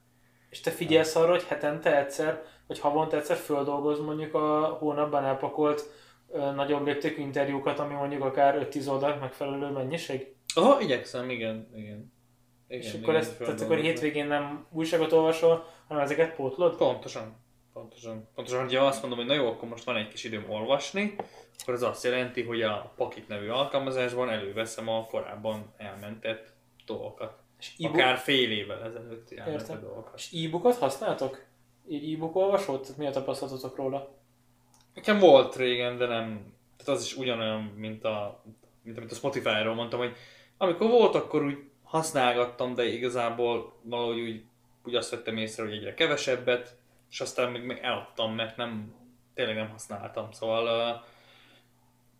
[0.50, 5.84] És te figyelsz arra, hogy hetente egyszer, vagy havonta egyszer földolgoz mondjuk a hónapban elpakolt
[6.32, 10.36] ö, nagyobb léptékű interjúkat, ami mondjuk akár 5-10 oldal megfelelő mennyiség?
[10.56, 12.12] Aha, igyekszem, igen, igen.
[12.68, 16.76] igen és akkor, ezt, tehát akkor hétvégén nem újságot olvasol, hanem ezeket pótlod?
[16.76, 17.41] Pontosan.
[17.82, 18.28] Pontosan.
[18.36, 21.16] Pontosan, hogyha azt mondom, hogy na jó, akkor most van egy kis időm olvasni,
[21.62, 26.54] akkor ez azt jelenti, hogy a Pakit nevű alkalmazásban előveszem a korábban elmentett
[26.86, 27.40] dolgokat.
[27.60, 30.14] És e-book, Akár fél évvel ezelőtt elmentett dolgokat.
[30.18, 31.46] és e-bookot használtok?
[31.90, 32.82] Így e-book olvasót?
[32.82, 34.16] Tehát mi a tapasztalatotok róla?
[34.94, 38.44] Nekem volt régen, de nem, tehát az is ugyanolyan, mint a,
[38.84, 40.16] mint amit a Spotify-ról mondtam, hogy
[40.58, 44.44] amikor volt, akkor úgy használgattam, de igazából valahogy úgy,
[44.84, 46.80] úgy azt vettem észre, hogy egyre kevesebbet,
[47.12, 48.93] és aztán még, még eladtam, mert nem,
[49.34, 50.32] tényleg nem használtam.
[50.32, 51.03] Szóval uh,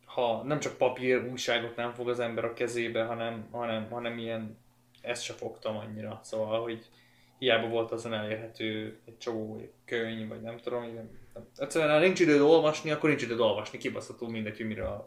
[0.06, 4.58] ha nem csak papír újságot nem fog az ember a kezébe, hanem, hanem, hanem ilyen,
[5.02, 6.20] ezt se fogtam annyira.
[6.24, 6.90] Szóval, hogy
[7.38, 11.20] hiába volt azon elérhető egy csomó könyv, vagy nem tudom, igen.
[11.58, 15.04] Egyszerűen, ha nincs időd olvasni, akkor nincs időd olvasni, kibaszható mindegy, hogy mire uh,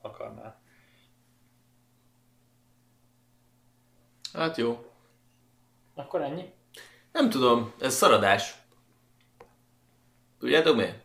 [0.00, 0.60] akarnál.
[4.32, 4.90] Hát jó.
[5.94, 6.52] Akkor ennyi?
[7.12, 8.54] Nem tudom, ez szaradás.
[10.38, 11.04] Tudjátok miért?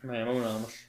[0.00, 0.88] Nem, unalmas.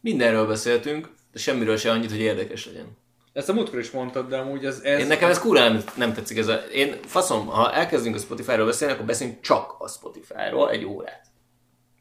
[0.00, 2.96] Mindenről beszéltünk, de semmiről se annyit, hogy érdekes legyen.
[3.32, 4.80] Ezt a múltkor is mondtad, de amúgy ez...
[4.80, 6.54] ez Én nekem ez kurva nem, nem tetszik ez a...
[6.54, 11.26] Én faszom, ha elkezdünk a Spotify-ról beszélni, akkor beszéljünk csak a Spotify-ról egy órát.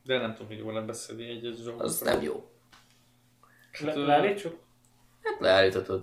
[0.04, 2.50] De nem tudom, hogy jól beszélni egy egy Az nem jó.
[3.80, 4.60] Le- leállítsuk?
[5.24, 5.96] Hát leállíthatod.